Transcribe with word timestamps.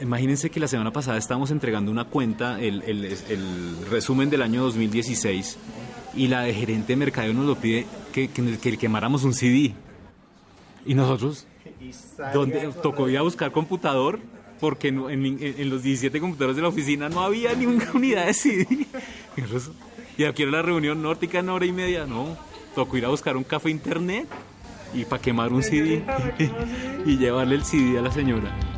Imagínense 0.00 0.50
que 0.50 0.60
la 0.60 0.68
semana 0.68 0.92
pasada 0.92 1.18
estábamos 1.18 1.50
entregando 1.50 1.90
una 1.90 2.04
cuenta, 2.04 2.60
el, 2.60 2.82
el, 2.82 3.86
resumen 3.90 4.30
del 4.30 4.42
año 4.42 4.62
2016, 4.62 5.58
y 6.14 6.28
la 6.28 6.42
de 6.42 6.54
gerente 6.54 6.92
de 6.92 6.96
mercadeo 6.96 7.32
nos 7.32 7.46
lo 7.46 7.56
pide 7.56 7.86
que, 8.12 8.28
que, 8.28 8.78
quemáramos 8.78 9.24
un 9.24 9.34
CD. 9.34 9.74
Y 10.86 10.94
nosotros, 10.94 11.46
donde 12.32 12.70
tocó 12.82 13.08
ir 13.08 13.18
a 13.18 13.22
buscar 13.22 13.50
computador, 13.50 14.20
porque 14.60 14.88
en, 14.88 15.24
en, 15.40 15.70
los 15.70 15.82
17 15.82 16.20
computadores 16.20 16.56
de 16.56 16.62
la 16.62 16.68
oficina 16.68 17.08
no 17.08 17.22
había 17.22 17.54
ni 17.54 17.66
una 17.66 17.90
unidad 17.94 18.26
de 18.26 18.34
CD. 18.34 18.86
Y 20.16 20.24
aquí 20.24 20.42
era 20.42 20.52
la 20.52 20.62
reunión 20.62 21.02
nórtica 21.02 21.40
en 21.40 21.48
hora 21.48 21.66
y 21.66 21.72
media, 21.72 22.06
no. 22.06 22.36
Tocó 22.74 22.96
ir 22.96 23.04
a 23.04 23.08
buscar 23.08 23.36
un 23.36 23.44
café 23.44 23.70
internet 23.70 24.28
y 24.94 25.04
para 25.04 25.20
quemar 25.20 25.52
un 25.52 25.62
CD 25.62 26.04
y 27.06 27.16
llevarle 27.16 27.56
el 27.56 27.64
CD 27.64 27.98
a 27.98 28.02
la 28.02 28.12
señora. 28.12 28.77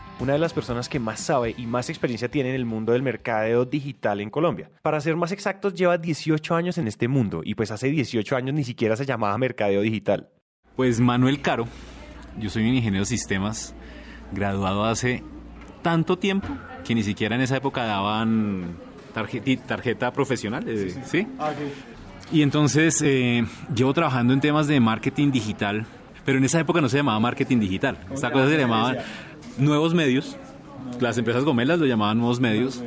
una 0.21 0.33
de 0.33 0.39
las 0.39 0.53
personas 0.53 0.87
que 0.87 0.99
más 0.99 1.19
sabe 1.19 1.55
y 1.57 1.65
más 1.65 1.89
experiencia 1.89 2.29
tiene 2.29 2.49
en 2.49 2.55
el 2.55 2.65
mundo 2.65 2.93
del 2.93 3.01
mercadeo 3.01 3.65
digital 3.65 4.21
en 4.21 4.29
Colombia. 4.29 4.69
Para 4.83 5.01
ser 5.01 5.15
más 5.15 5.31
exactos, 5.31 5.73
lleva 5.73 5.97
18 5.97 6.55
años 6.55 6.77
en 6.77 6.87
este 6.87 7.07
mundo 7.07 7.41
y 7.43 7.55
pues 7.55 7.71
hace 7.71 7.87
18 7.87 8.35
años 8.35 8.53
ni 8.53 8.63
siquiera 8.63 8.95
se 8.95 9.05
llamaba 9.07 9.35
mercadeo 9.39 9.81
digital. 9.81 10.29
Pues 10.75 10.99
Manuel 10.99 11.41
Caro, 11.41 11.67
yo 12.39 12.51
soy 12.51 12.69
un 12.69 12.75
ingeniero 12.75 13.01
de 13.01 13.07
sistemas 13.07 13.73
graduado 14.31 14.85
hace 14.85 15.23
tanto 15.81 16.19
tiempo 16.19 16.49
que 16.85 16.93
ni 16.93 17.01
siquiera 17.01 17.35
en 17.35 17.41
esa 17.41 17.57
época 17.57 17.83
daban 17.85 18.75
tarjeta, 19.13 20.13
profesional, 20.13 20.63
eh, 20.67 20.95
¿sí? 21.03 21.27
Ah, 21.39 21.51
y 22.31 22.43
entonces 22.43 23.01
eh, 23.01 23.43
llevo 23.73 23.93
trabajando 23.93 24.33
en 24.33 24.39
temas 24.39 24.67
de 24.67 24.79
marketing 24.79 25.31
digital, 25.31 25.85
pero 26.23 26.37
en 26.37 26.43
esa 26.43 26.59
época 26.59 26.79
no 26.79 26.89
se 26.89 26.97
llamaba 26.97 27.19
marketing 27.19 27.59
digital. 27.59 27.97
Esta 28.13 28.31
cosa 28.31 28.47
se 28.47 28.57
llamaba 28.57 28.95
nuevos 29.57 29.93
medios. 29.93 30.37
Las 30.99 31.17
empresas 31.17 31.43
gomelas 31.43 31.79
lo 31.79 31.85
llamaban 31.85 32.17
nuevos 32.17 32.39
medios. 32.39 32.83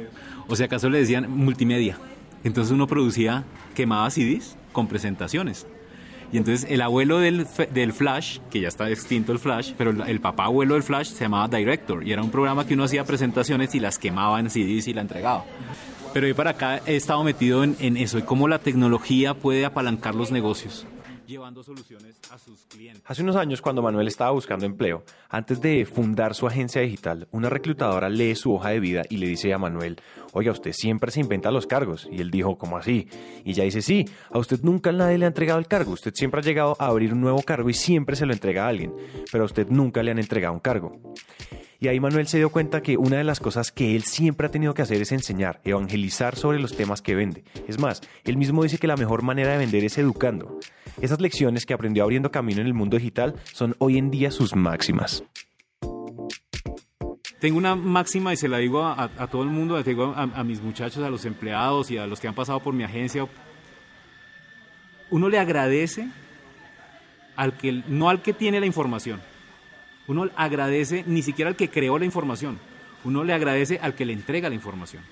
O 0.49 0.57
sea, 0.57 0.67
acaso 0.67 0.89
le 0.89 0.99
decían 0.99 1.31
multimedia. 1.31 1.99
Entonces 2.45 2.73
uno 2.73 2.87
producía, 2.87 3.45
quemaba 3.75 4.11
CDs 4.11 4.57
con 4.73 4.87
presentaciones. 4.87 5.67
Y 6.33 6.37
entonces 6.37 6.69
el 6.69 6.83
abuelo 6.83 7.21
del, 7.21 7.47
del, 7.73 7.93
Flash, 7.93 8.39
que 8.51 8.61
ya 8.61 8.69
está 8.69 8.91
extinto 8.91 9.33
el 9.33 9.39
Flash, 9.39 9.73
pero 9.79 9.91
el, 9.91 10.21
papá 10.21 10.47
abuelo 10.47 10.75
del 10.75 10.83
Flash 10.83 11.09
se 11.09 11.25
llamaba 11.25 11.49
Director 11.49 12.07
y 12.07 12.13
era 12.13 12.23
un 12.23 12.31
programa 12.31 12.67
que 12.67 12.75
uno 12.75 12.85
hacía 12.85 13.05
presentaciones 13.05 13.75
y 13.75 13.81
las 13.81 13.99
quemaba 13.99 14.41
en 14.41 14.51
CDs 14.51 14.89
y 14.89 14.95
la 14.95 15.03
entregaba. 15.03 15.45
Pero 16.13 16.27
hoy 16.27 16.35
para 16.35 16.51
acá 16.51 16.81
he 16.87 16.97
estado 16.97 17.23
metido 17.23 17.63
en, 17.63 17.77
en 17.79 17.97
eso 17.97 18.19
y 18.19 18.23
cómo 18.23 18.49
la 18.49 18.59
tecnología 18.59 19.35
puede 19.35 19.65
apalancar 19.65 20.15
los 20.15 20.33
negocios 20.33 20.87
llevando 21.27 21.63
soluciones 21.63 22.17
a 22.31 22.39
sus 22.39 22.67
clientes. 22.67 23.03
Hace 23.07 23.23
unos 23.23 23.37
años, 23.37 23.61
cuando 23.61 23.83
Manuel 23.83 24.09
estaba 24.09 24.31
buscando 24.31 24.67
empleo, 24.67 25.05
antes 25.29 25.61
de 25.61 25.85
fundar 25.87 26.35
su 26.35 26.47
agencia 26.47 26.83
digital, 26.83 27.29
una 27.31 27.49
reclutadora 27.49 28.09
lee 28.09 28.35
su 28.35 28.55
hoja 28.55 28.71
de 28.71 28.81
vida 28.81 29.03
y 29.09 29.17
le 29.19 29.27
dice 29.27 29.53
a 29.53 29.59
Manuel, 29.59 30.01
oiga, 30.33 30.53
usted 30.53 30.73
siempre 30.73 31.11
se 31.11 31.21
inventa 31.21 31.51
los 31.51 31.67
cargos. 31.67 32.09
Y 32.11 32.21
él 32.21 32.31
dijo, 32.31 32.59
¿cómo 32.59 32.77
así? 32.77 33.09
Y 33.45 33.53
ella 33.53 33.65
dice, 33.65 33.83
sí, 33.83 34.05
a 34.31 34.39
usted 34.39 34.61
nunca 34.63 34.93
nadie 34.93 35.19
le 35.19 35.25
ha 35.25 35.29
entregado 35.29 35.59
el 35.59 35.67
cargo. 35.67 35.93
Usted 35.93 36.13
siempre 36.15 36.41
ha 36.41 36.45
llegado 36.45 36.77
a 36.79 36.87
abrir 36.87 37.13
un 37.13 37.21
nuevo 37.21 37.43
cargo 37.43 37.69
y 37.71 37.75
siempre 37.75 38.17
se 38.17 38.27
lo 38.27 38.33
entrega 38.33 38.65
a 38.65 38.69
alguien, 38.69 38.95
pero 39.31 39.45
a 39.45 39.47
usted 39.47 39.69
nunca 39.69 40.03
le 40.03 40.11
han 40.11 40.19
entregado 40.19 40.55
un 40.55 40.61
cargo. 40.61 41.01
Y 41.81 41.89
ahí 41.89 42.01
Manuel 42.01 42.27
se 42.27 42.39
dio 42.39 42.51
cuenta 42.51 42.83
que 42.83 42.97
una 42.97 43.17
de 43.19 43.25
las 43.25 43.41
cosas 43.41 43.73
que 43.73 43.97
él 43.97 44.05
siempre 44.05 44.47
ha 44.47 44.51
tenido 44.51 44.75
que 44.75 44.83
hacer 44.83 45.03
es 45.03 45.13
enseñar, 45.13 45.61
evangelizar 45.65 46.37
sobre 46.37 46.61
los 46.61 46.77
temas 46.77 47.03
que 47.03 47.15
vende. 47.15 47.45
Es 47.69 47.79
más, 47.79 48.01
él 48.25 48.37
mismo 48.37 48.63
dice 48.63 48.79
que 48.79 48.87
la 48.87 48.97
mejor 48.97 49.23
manera 49.23 49.53
de 49.53 49.59
vender 49.59 49.85
es 49.85 49.99
educando. 49.99 50.59
Esas 51.01 51.21
lecciones 51.21 51.67
que 51.67 51.75
aprendió 51.75 52.05
abriendo 52.05 52.31
camino 52.31 52.61
en 52.61 52.67
el 52.67 52.75
mundo 52.75 52.97
digital 52.97 53.35
son 53.53 53.75
hoy 53.79 53.99
en 53.99 54.11
día 54.11 54.31
sus 54.31 54.55
máximas. 54.55 55.25
Tengo 57.41 57.59
una 57.59 57.75
máxima 57.75 58.33
y 58.33 58.37
se 58.37 58.49
la 58.49 58.57
digo 58.59 58.83
a, 58.85 59.09
todo 59.31 59.43
el 59.43 59.51
mundo, 59.51 59.77
la 59.77 59.83
digo 59.83 60.15
a, 60.17 60.45
mis 60.45 60.63
muchachos, 60.63 61.05
a 61.05 61.11
los 61.11 61.27
empleados 61.27 61.91
y 61.91 61.99
a 61.99 62.07
los 62.07 62.19
que 62.19 62.27
han 62.27 62.35
pasado 62.35 62.61
por 62.61 62.73
mi 62.73 62.85
agencia. 62.85 63.29
Uno 65.11 65.29
le 65.29 65.39
agradece 65.39 66.09
al 67.37 67.57
que, 67.59 67.83
no 67.87 68.09
al 68.09 68.23
que 68.23 68.33
tiene 68.33 68.61
la 68.61 68.67
información, 68.67 69.21
uno 70.07 70.29
agradece 70.37 71.05
ni 71.07 71.23
siquiera 71.23 71.51
al 71.51 71.57
que 71.57 71.71
creó 71.71 71.99
la 71.99 72.05
información, 72.05 72.59
uno 73.05 73.25
le 73.25 73.33
agradece 73.33 73.79
al 73.81 73.95
que 73.95 74.05
le 74.05 74.13
entrega 74.13 74.49
la 74.49 74.55
información. 74.55 75.03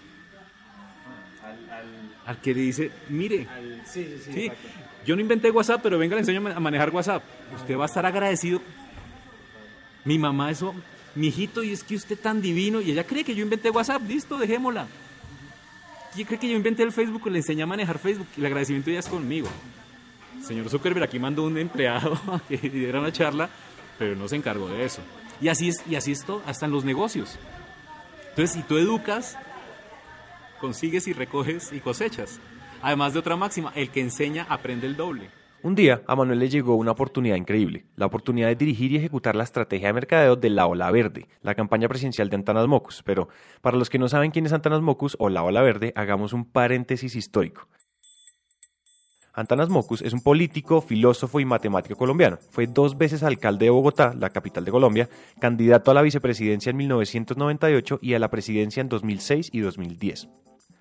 Al, 2.24 2.40
que 2.40 2.54
le 2.54 2.60
dice, 2.60 2.90
mire, 3.08 3.48
sí, 3.84 4.06
sí, 4.24 4.32
sí, 4.32 4.52
yo 5.04 5.16
no 5.16 5.22
inventé 5.22 5.50
WhatsApp, 5.50 5.80
pero 5.82 5.98
venga, 5.98 6.14
le 6.14 6.20
enseño 6.20 6.46
a 6.48 6.60
manejar 6.60 6.90
WhatsApp. 6.90 7.22
Usted 7.56 7.76
va 7.76 7.84
a 7.84 7.86
estar 7.86 8.06
agradecido. 8.06 8.62
Mi 10.04 10.18
mamá 10.18 10.50
eso, 10.50 10.74
mi 11.14 11.28
hijito, 11.28 11.62
y 11.62 11.72
es 11.72 11.82
que 11.82 11.96
usted 11.96 12.18
tan 12.18 12.40
divino, 12.40 12.80
y 12.80 12.92
ella 12.92 13.04
cree 13.04 13.24
que 13.24 13.34
yo 13.34 13.42
inventé 13.42 13.70
WhatsApp, 13.70 14.02
listo, 14.06 14.38
dejémosla. 14.38 14.86
Y 16.14 16.24
cree 16.24 16.38
que 16.38 16.48
yo 16.48 16.56
inventé 16.56 16.82
el 16.82 16.92
Facebook, 16.92 17.28
le 17.28 17.38
enseñé 17.38 17.62
a 17.62 17.66
manejar 17.66 17.98
Facebook, 17.98 18.26
y 18.36 18.40
el 18.40 18.46
agradecimiento 18.46 18.90
ya 18.90 19.00
es 19.00 19.08
conmigo. 19.08 19.48
señor 20.46 20.68
Zuckerberg 20.68 21.04
aquí 21.04 21.18
mandó 21.18 21.44
un 21.44 21.58
empleado 21.58 22.12
a 22.32 22.40
que 22.40 22.56
diera 22.56 23.00
una 23.00 23.12
charla 23.12 23.48
pero 24.02 24.16
no 24.16 24.26
se 24.26 24.34
encargó 24.34 24.66
de 24.66 24.84
eso. 24.84 25.00
Y 25.40 25.46
así 25.46 25.68
es, 25.68 25.80
y 25.88 25.94
así 25.94 26.10
esto 26.10 26.42
hasta 26.44 26.66
en 26.66 26.72
los 26.72 26.84
negocios. 26.84 27.38
Entonces, 28.30 28.50
si 28.50 28.62
tú 28.64 28.76
educas, 28.76 29.38
consigues 30.60 31.06
y 31.06 31.12
recoges 31.12 31.72
y 31.72 31.78
cosechas. 31.78 32.40
Además 32.82 33.12
de 33.12 33.20
otra 33.20 33.36
máxima, 33.36 33.72
el 33.76 33.90
que 33.90 34.00
enseña 34.00 34.44
aprende 34.48 34.88
el 34.88 34.96
doble. 34.96 35.30
Un 35.62 35.76
día 35.76 36.02
a 36.08 36.16
Manuel 36.16 36.40
le 36.40 36.48
llegó 36.48 36.74
una 36.74 36.90
oportunidad 36.90 37.36
increíble, 37.36 37.84
la 37.94 38.06
oportunidad 38.06 38.48
de 38.48 38.56
dirigir 38.56 38.90
y 38.90 38.96
ejecutar 38.96 39.36
la 39.36 39.44
estrategia 39.44 39.86
de 39.86 39.92
mercadeo 39.92 40.34
de 40.34 40.50
La 40.50 40.66
Ola 40.66 40.90
Verde, 40.90 41.28
la 41.40 41.54
campaña 41.54 41.88
presidencial 41.88 42.28
de 42.28 42.34
Antanas 42.34 42.66
Mocus. 42.66 43.04
Pero 43.04 43.28
para 43.60 43.76
los 43.76 43.88
que 43.88 44.00
no 44.00 44.08
saben 44.08 44.32
quién 44.32 44.46
es 44.46 44.52
Antanas 44.52 44.82
Mocus 44.82 45.14
o 45.20 45.28
La 45.28 45.44
Ola 45.44 45.62
Verde, 45.62 45.92
hagamos 45.94 46.32
un 46.32 46.44
paréntesis 46.44 47.14
histórico. 47.14 47.68
Antanas 49.34 49.70
Mocus 49.70 50.02
es 50.02 50.12
un 50.12 50.20
político, 50.20 50.82
filósofo 50.82 51.40
y 51.40 51.46
matemático 51.46 51.96
colombiano. 51.96 52.38
Fue 52.50 52.66
dos 52.66 52.98
veces 52.98 53.22
alcalde 53.22 53.64
de 53.64 53.70
Bogotá, 53.70 54.12
la 54.14 54.28
capital 54.28 54.64
de 54.66 54.70
Colombia, 54.70 55.08
candidato 55.40 55.90
a 55.90 55.94
la 55.94 56.02
vicepresidencia 56.02 56.68
en 56.68 56.76
1998 56.76 57.98
y 58.02 58.12
a 58.12 58.18
la 58.18 58.28
presidencia 58.28 58.82
en 58.82 58.90
2006 58.90 59.48
y 59.50 59.60
2010. 59.60 60.28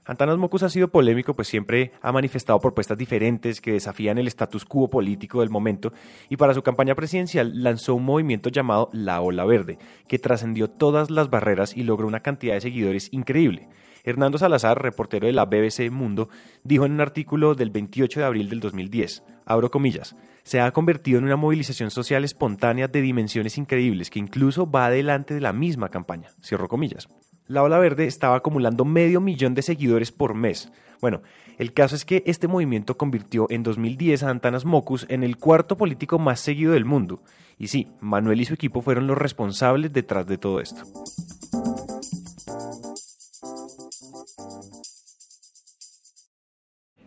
Antanas 0.04 0.38
Mocus 0.38 0.64
ha 0.64 0.70
sido 0.70 0.90
polémico, 0.90 1.34
pues 1.34 1.48
siempre 1.48 1.94
ha 2.02 2.12
manifestado 2.12 2.60
propuestas 2.60 2.98
diferentes 2.98 3.62
que 3.62 3.72
desafían 3.72 4.18
el 4.18 4.28
status 4.28 4.66
quo 4.66 4.90
político 4.90 5.40
del 5.40 5.50
momento 5.50 5.94
y 6.28 6.36
para 6.36 6.54
su 6.54 6.62
campaña 6.62 6.96
presidencial 6.96 7.64
lanzó 7.64 7.96
un 7.96 8.04
movimiento 8.04 8.50
llamado 8.50 8.90
La 8.92 9.22
Ola 9.22 9.46
Verde, 9.46 9.78
que 10.10 10.20
trascendió 10.20 10.70
todas 10.70 11.10
las 11.10 11.30
barreras 11.30 11.78
y 11.78 11.84
logró 11.84 12.08
una 12.08 12.20
cantidad 12.20 12.56
de 12.56 12.62
seguidores 12.62 13.08
increíble. 13.14 13.70
Hernando 14.04 14.38
Salazar, 14.38 14.82
reportero 14.82 15.28
de 15.28 15.34
la 15.34 15.46
BBC 15.46 15.92
Mundo, 15.92 16.30
dijo 16.64 16.86
en 16.86 16.94
un 16.94 17.02
artículo 17.02 17.56
del 17.56 17.70
28 17.70 18.20
de 18.20 18.26
abril 18.26 18.50
del 18.50 18.60
2010, 18.60 19.24
abro 19.46 19.72
comillas, 19.72 20.16
se 20.44 20.60
ha 20.60 20.72
convertido 20.72 21.20
en 21.20 21.26
una 21.26 21.36
movilización 21.36 21.92
social 21.92 22.24
espontánea 22.24 22.88
de 22.88 23.02
dimensiones 23.02 23.58
increíbles 23.58 24.10
que 24.10 24.20
incluso 24.20 24.70
va 24.70 24.88
adelante 24.88 25.34
de 25.34 25.42
la 25.42 25.54
misma 25.54 25.90
campaña, 25.90 26.30
cierro 26.42 26.68
comillas. 26.68 27.08
La 27.48 27.64
Ola 27.64 27.80
Verde 27.80 28.06
estaba 28.06 28.38
acumulando 28.38 28.86
medio 28.86 29.20
millón 29.20 29.56
de 29.56 29.62
seguidores 29.62 30.12
por 30.12 30.36
mes. 30.36 30.72
Bueno, 31.02 31.22
el 31.58 31.74
caso 31.74 31.96
es 31.96 32.06
que 32.06 32.24
este 32.26 32.48
movimiento 32.48 32.96
convirtió 32.96 33.48
en 33.50 33.64
2010 33.64 34.24
a 34.24 34.30
Antanas 34.30 34.64
Mocus 34.64 35.06
en 35.10 35.24
el 35.24 35.38
cuarto 35.38 35.76
político 35.76 36.18
más 36.18 36.40
seguido 36.40 36.74
del 36.74 36.86
mundo. 36.86 37.24
Y 37.58 37.68
sí, 37.68 37.90
Manuel 38.00 38.40
y 38.40 38.46
su 38.46 38.54
equipo 38.54 38.82
fueron 38.82 39.06
los 39.06 39.18
responsables 39.18 39.92
detrás 39.92 40.26
de 40.28 40.38
todo 40.38 40.62
esto. 40.62 40.84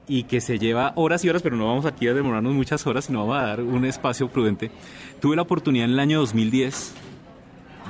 Y 0.06 0.25
que 0.25 0.41
se 0.41 0.59
lleva 0.59 0.93
horas 0.97 1.25
y 1.25 1.29
horas, 1.29 1.43
pero 1.43 1.56
no 1.56 1.67
vamos 1.67 1.87
aquí 1.87 2.06
a 2.09 2.15
demorarnos 2.15 2.53
muchas 2.53 2.87
horas, 2.87 3.06
sino 3.06 3.21
vamos 3.21 3.43
a 3.43 3.47
dar 3.47 3.61
un 3.62 3.85
espacio 3.85 4.29
prudente. 4.29 4.71
Tuve 5.21 5.37
la 5.37 5.43
oportunidad 5.43 5.87
en 5.87 5.93
el 5.93 5.99
año 5.99 6.21
2010 6.21 6.95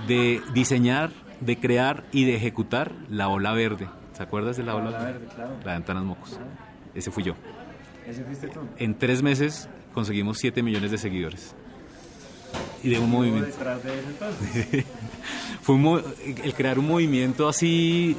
de 0.07 0.41
diseñar, 0.53 1.11
de 1.41 1.59
crear 1.59 2.05
y 2.13 2.25
de 2.25 2.37
ejecutar 2.37 2.93
la 3.11 3.29
ola 3.29 3.53
verde. 3.53 3.89
¿Se 4.17 4.23
acuerdas 4.23 4.57
de 4.57 4.63
la 4.63 4.77
ola, 4.77 4.91
verde? 4.91 5.27
Claro. 5.35 5.57
La 5.65 5.73
de 5.73 5.77
Antanas 5.77 6.05
Mocos. 6.05 6.39
Ese 6.95 7.11
fui 7.11 7.25
yo. 7.25 7.35
¿Ese 8.07 8.23
fuiste 8.23 8.49
tú? 8.49 8.61
En 8.77 8.97
tres 8.97 9.23
meses 9.23 9.69
conseguimos 9.93 10.39
7 10.39 10.63
millones 10.63 10.93
de 10.93 10.99
seguidores. 10.99 11.55
Y 12.85 12.91
de 12.91 12.99
un 13.01 13.11
movimiento. 13.11 13.47
detrás 13.47 13.83
de 13.83 13.99
eso 13.99 14.09
entonces? 14.09 14.85
Fue 15.63 15.77
el 16.45 16.55
crear 16.55 16.79
un 16.79 16.87
movimiento 16.87 17.49
así, 17.49 18.17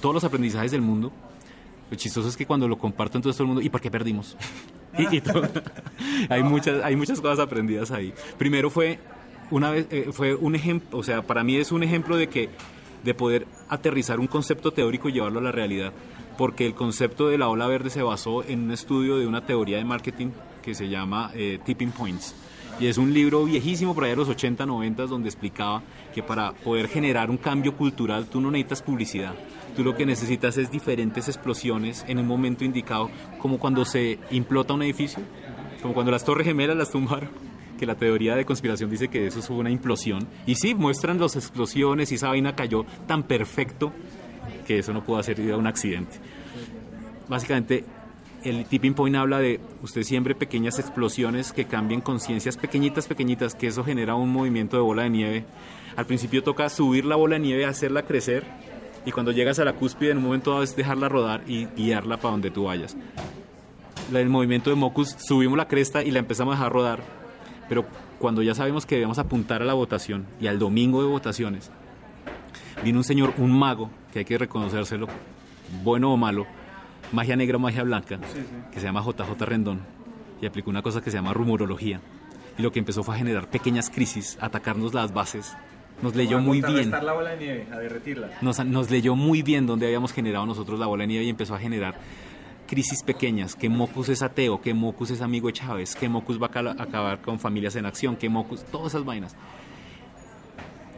todos 0.00 0.14
los 0.14 0.24
aprendizajes 0.24 0.72
del 0.72 0.82
mundo 0.82 1.12
Lo 1.92 1.98
chistoso 1.98 2.26
es 2.26 2.38
que 2.38 2.46
cuando 2.46 2.66
lo 2.66 2.78
comparto 2.78 3.18
entonces 3.18 3.36
todo 3.36 3.44
el 3.44 3.48
mundo, 3.48 3.60
¿y 3.60 3.68
por 3.68 3.82
qué 3.82 3.90
perdimos? 3.90 4.34
y, 4.98 5.16
y 5.16 5.20
todo- 5.20 5.46
hay, 6.30 6.42
muchas, 6.42 6.82
hay 6.82 6.96
muchas 6.96 7.20
cosas 7.20 7.38
aprendidas 7.38 7.90
ahí. 7.90 8.14
Primero 8.38 8.70
fue, 8.70 8.98
una 9.50 9.70
vez, 9.70 9.86
eh, 9.90 10.08
fue 10.10 10.34
un 10.34 10.54
ejemplo, 10.54 10.98
o 10.98 11.02
sea, 11.02 11.20
para 11.20 11.44
mí 11.44 11.56
es 11.56 11.70
un 11.70 11.82
ejemplo 11.82 12.16
de 12.16 12.28
que 12.30 12.48
de 13.04 13.12
poder 13.12 13.46
aterrizar 13.68 14.20
un 14.20 14.26
concepto 14.26 14.70
teórico 14.72 15.10
y 15.10 15.12
llevarlo 15.12 15.40
a 15.40 15.42
la 15.42 15.52
realidad. 15.52 15.92
Porque 16.38 16.64
el 16.64 16.72
concepto 16.74 17.28
de 17.28 17.36
la 17.36 17.48
ola 17.50 17.66
verde 17.66 17.90
se 17.90 18.00
basó 18.02 18.42
en 18.42 18.62
un 18.62 18.70
estudio 18.72 19.18
de 19.18 19.26
una 19.26 19.44
teoría 19.44 19.76
de 19.76 19.84
marketing 19.84 20.28
que 20.62 20.74
se 20.74 20.88
llama 20.88 21.30
eh, 21.34 21.58
Tipping 21.62 21.90
Points. 21.90 22.34
Y 22.80 22.86
es 22.86 22.98
un 22.98 23.12
libro 23.12 23.44
viejísimo, 23.44 23.94
por 23.94 24.04
allá 24.04 24.12
de 24.12 24.16
los 24.16 24.28
80, 24.28 24.66
90, 24.66 25.06
donde 25.06 25.28
explicaba 25.28 25.82
que 26.14 26.22
para 26.22 26.52
poder 26.52 26.88
generar 26.88 27.30
un 27.30 27.36
cambio 27.36 27.76
cultural 27.76 28.26
tú 28.26 28.40
no 28.40 28.50
necesitas 28.50 28.82
publicidad. 28.82 29.34
Tú 29.76 29.84
lo 29.84 29.94
que 29.94 30.04
necesitas 30.04 30.58
es 30.58 30.70
diferentes 30.70 31.28
explosiones 31.28 32.04
en 32.08 32.18
un 32.18 32.26
momento 32.26 32.64
indicado, 32.64 33.10
como 33.38 33.58
cuando 33.58 33.84
se 33.84 34.18
implota 34.30 34.74
un 34.74 34.82
edificio, 34.82 35.22
como 35.80 35.94
cuando 35.94 36.12
las 36.12 36.24
torres 36.24 36.46
gemelas 36.46 36.76
las 36.76 36.90
tumbaron, 36.90 37.30
que 37.78 37.86
la 37.86 37.94
teoría 37.94 38.36
de 38.36 38.44
conspiración 38.44 38.90
dice 38.90 39.08
que 39.08 39.26
eso 39.26 39.42
fue 39.42 39.56
una 39.56 39.70
implosión. 39.70 40.28
Y 40.46 40.56
sí, 40.56 40.74
muestran 40.74 41.18
las 41.18 41.36
explosiones 41.36 42.12
y 42.12 42.16
esa 42.16 42.28
vaina 42.28 42.54
cayó 42.54 42.84
tan 43.06 43.22
perfecto 43.22 43.92
que 44.66 44.78
eso 44.78 44.92
no 44.92 45.04
pudo 45.04 45.18
hacer 45.18 45.40
un 45.40 45.66
accidente. 45.66 46.18
Básicamente, 47.28 47.84
el 48.44 48.64
tipping 48.66 48.94
point 48.94 49.16
habla 49.16 49.38
de 49.38 49.60
usted 49.82 50.02
siempre 50.02 50.34
pequeñas 50.34 50.78
explosiones 50.78 51.52
que 51.52 51.66
cambien 51.66 52.00
conciencias 52.00 52.56
pequeñitas, 52.56 53.06
pequeñitas, 53.06 53.54
que 53.54 53.68
eso 53.68 53.84
genera 53.84 54.14
un 54.14 54.30
movimiento 54.30 54.76
de 54.76 54.82
bola 54.82 55.02
de 55.04 55.10
nieve. 55.10 55.44
Al 55.96 56.06
principio 56.06 56.42
toca 56.42 56.68
subir 56.68 57.04
la 57.04 57.16
bola 57.16 57.34
de 57.36 57.40
nieve, 57.40 57.66
hacerla 57.66 58.02
crecer, 58.02 58.44
y 59.04 59.10
cuando 59.10 59.32
llegas 59.32 59.58
a 59.58 59.64
la 59.64 59.72
cúspide, 59.72 60.12
en 60.12 60.18
un 60.18 60.24
momento 60.24 60.50
dado 60.50 60.62
es 60.62 60.76
dejarla 60.76 61.08
rodar 61.08 61.42
y 61.46 61.66
guiarla 61.66 62.18
para 62.18 62.32
donde 62.32 62.50
tú 62.50 62.64
vayas. 62.64 62.96
El 64.12 64.28
movimiento 64.28 64.70
de 64.70 64.76
Mocus, 64.76 65.16
subimos 65.18 65.56
la 65.56 65.68
cresta 65.68 66.02
y 66.02 66.10
la 66.10 66.18
empezamos 66.18 66.52
a 66.52 66.56
dejar 66.58 66.72
rodar, 66.72 67.02
pero 67.68 67.86
cuando 68.18 68.42
ya 68.42 68.54
sabemos 68.54 68.86
que 68.86 68.96
debemos 68.96 69.18
apuntar 69.18 69.62
a 69.62 69.64
la 69.64 69.74
votación 69.74 70.26
y 70.40 70.46
al 70.46 70.58
domingo 70.58 71.02
de 71.02 71.08
votaciones, 71.08 71.70
vino 72.84 72.98
un 72.98 73.04
señor, 73.04 73.34
un 73.38 73.58
mago, 73.58 73.90
que 74.12 74.20
hay 74.20 74.24
que 74.24 74.38
reconocérselo, 74.38 75.06
bueno 75.82 76.12
o 76.12 76.16
malo, 76.16 76.46
magia 77.12 77.36
negra 77.36 77.56
o 77.56 77.60
magia 77.60 77.82
blanca, 77.82 78.18
que 78.72 78.80
se 78.80 78.86
llama 78.86 79.02
JJ 79.02 79.40
Rendón, 79.44 79.80
y 80.40 80.46
aplicó 80.46 80.70
una 80.70 80.82
cosa 80.82 81.00
que 81.00 81.10
se 81.10 81.16
llama 81.16 81.32
rumorología. 81.32 82.00
Y 82.58 82.62
lo 82.62 82.72
que 82.72 82.78
empezó 82.78 83.02
fue 83.02 83.14
a 83.14 83.18
generar 83.18 83.48
pequeñas 83.48 83.90
crisis, 83.90 84.36
atacarnos 84.40 84.92
las 84.92 85.12
bases. 85.12 85.56
Nos 86.02 86.16
leyó 86.16 86.40
muy 86.40 86.60
bien. 86.60 86.90
la 86.90 87.12
bola 87.12 87.30
de 87.30 87.36
nieve, 87.38 87.66
a 87.72 87.78
derretirla. 87.78 88.30
Nos, 88.40 88.64
nos 88.64 88.90
leyó 88.90 89.14
muy 89.14 89.42
bien 89.42 89.66
donde 89.66 89.86
habíamos 89.86 90.12
generado 90.12 90.44
nosotros 90.46 90.78
la 90.78 90.86
bola 90.86 91.02
de 91.02 91.08
nieve 91.08 91.24
y 91.24 91.28
empezó 91.28 91.54
a 91.54 91.58
generar 91.58 91.94
crisis 92.66 93.02
pequeñas, 93.02 93.54
que 93.54 93.68
Mocus 93.68 94.08
es 94.08 94.22
ateo, 94.22 94.60
que 94.60 94.72
Mocus 94.72 95.10
es 95.10 95.20
amigo 95.20 95.48
de 95.48 95.52
Chávez, 95.52 95.94
que 95.94 96.08
Mocus 96.08 96.40
va 96.40 96.46
a 96.46 96.82
acabar 96.82 97.20
con 97.20 97.38
familias 97.38 97.76
en 97.76 97.86
acción, 97.86 98.16
que 98.16 98.28
Mocus, 98.28 98.64
todas 98.64 98.94
esas 98.94 99.04
vainas. 99.04 99.36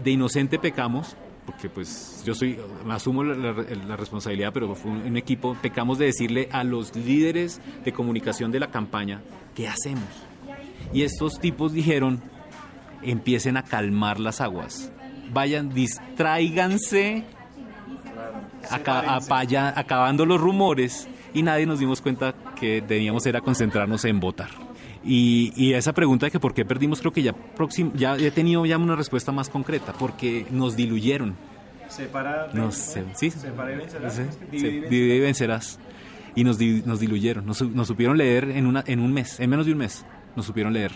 De 0.03 0.13
inocente 0.13 0.59
pecamos, 0.59 1.17
porque 1.47 1.69
pues 1.69 2.23
yo 2.25 2.35
soy, 2.35 2.59
me 2.87 2.95
asumo 2.95 3.23
la, 3.25 3.35
la- 3.53 3.63
la 3.87 3.97
responsabilidad, 3.97 4.53
pero 4.53 4.75
fue 4.75 4.91
un, 4.91 4.99
un 5.03 5.17
equipo, 5.17 5.57
pecamos 5.61 5.99
de 5.99 6.07
decirle 6.07 6.49
a 6.53 6.65
los 6.65 6.95
líderes 6.97 7.61
de 7.85 7.93
comunicación 7.93 8.51
de 8.51 8.61
la 8.61 8.69
campaña, 8.71 9.21
¿qué 9.55 9.69
hacemos? 9.69 10.05
Y 10.93 11.03
estos 11.03 11.39
tipos 11.41 11.73
dijeron, 11.73 12.23
empiecen 13.03 13.57
a 13.57 13.63
calmar 13.65 14.21
las 14.21 14.41
aguas. 14.41 14.91
Vayan, 15.33 15.71
distráiganse, 15.75 17.25
aca- 18.71 19.15
apaya- 19.17 19.73
acabando 19.77 20.25
los 20.27 20.41
rumores 20.41 21.09
y 21.33 21.43
nadie 21.43 21.67
nos 21.67 21.79
dimos 21.79 22.01
cuenta 22.01 22.35
que 22.59 22.81
debíamos 22.81 23.27
era 23.27 23.41
concentrarnos 23.41 24.05
en 24.05 24.21
votar. 24.21 24.51
Y, 25.07 25.53
y 25.57 25.75
esa 25.75 25.93
pregunta 25.93 26.27
de 26.27 26.33
que 26.33 26.41
por 26.41 26.55
qué 26.55 26.65
perdimos 26.65 27.01
creo 27.01 27.13
que 27.13 27.23
ya, 27.23 27.35
próxim- 27.57 27.93
ya 27.95 28.17
he 28.17 28.31
tenido 28.31 28.65
ya 28.65 28.79
una 28.79 28.97
respuesta 28.97 29.33
más 29.33 29.51
concreta, 29.51 29.93
porque 29.93 30.47
nos 30.51 30.77
diluyeron. 30.77 31.35
Separa. 31.89 32.49
No 32.55 32.73
sé, 32.73 33.05
sí. 33.15 33.27
Y 33.27 33.77
vencerás. 33.77 34.15
Sí, 34.15 34.23
Divide 34.51 34.57
y 34.57 34.59
sí, 34.61 34.67
vencerás. 34.81 34.91
y 34.91 35.21
vencerás. 35.21 35.79
Y 36.37 36.43
nos, 36.45 36.59
nos 36.87 36.99
diluyeron, 37.01 37.47
nos, 37.47 37.61
nos 37.63 37.87
supieron 37.87 38.17
leer 38.19 38.51
en, 38.51 38.67
una, 38.67 38.83
en 38.87 38.99
un 39.01 39.13
mes, 39.13 39.39
en 39.39 39.51
menos 39.51 39.67
de 39.67 39.73
un 39.73 39.79
mes, 39.79 40.05
nos 40.35 40.47
supieron 40.47 40.73
leer. 40.73 40.93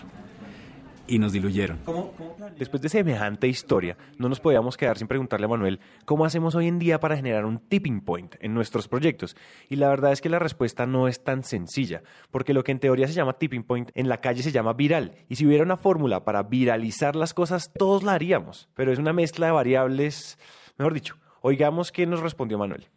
Y 1.09 1.17
nos 1.17 1.33
diluyeron. 1.33 1.79
¿Cómo, 1.85 2.11
cómo 2.11 2.35
planeas? 2.35 2.59
Después 2.59 2.81
de 2.81 2.89
semejante 2.89 3.47
historia, 3.47 3.97
no 4.17 4.29
nos 4.29 4.39
podíamos 4.39 4.77
quedar 4.77 4.97
sin 4.97 5.07
preguntarle 5.07 5.45
a 5.45 5.49
Manuel 5.49 5.79
cómo 6.05 6.23
hacemos 6.23 6.53
hoy 6.55 6.67
en 6.67 6.77
día 6.77 6.99
para 6.99 7.15
generar 7.15 7.45
un 7.45 7.57
tipping 7.59 8.01
point 8.01 8.35
en 8.39 8.53
nuestros 8.53 8.87
proyectos. 8.87 9.35
Y 9.69 9.77
la 9.77 9.89
verdad 9.89 10.11
es 10.11 10.21
que 10.21 10.29
la 10.29 10.37
respuesta 10.39 10.85
no 10.85 11.07
es 11.07 11.23
tan 11.23 11.43
sencilla, 11.43 12.03
porque 12.29 12.53
lo 12.53 12.63
que 12.63 12.71
en 12.71 12.79
teoría 12.79 13.07
se 13.07 13.13
llama 13.13 13.33
tipping 13.33 13.63
point, 13.63 13.89
en 13.95 14.07
la 14.07 14.21
calle 14.21 14.43
se 14.43 14.51
llama 14.51 14.73
viral. 14.73 15.15
Y 15.27 15.35
si 15.35 15.47
hubiera 15.47 15.63
una 15.63 15.77
fórmula 15.77 16.23
para 16.23 16.43
viralizar 16.43 17.15
las 17.15 17.33
cosas, 17.33 17.71
todos 17.75 18.03
la 18.03 18.13
haríamos. 18.13 18.69
Pero 18.75 18.93
es 18.93 18.99
una 18.99 19.13
mezcla 19.13 19.47
de 19.47 19.51
variables, 19.51 20.37
mejor 20.77 20.93
dicho, 20.93 21.15
oigamos 21.41 21.91
qué 21.91 22.05
nos 22.05 22.19
respondió 22.19 22.57
Manuel. 22.57 22.87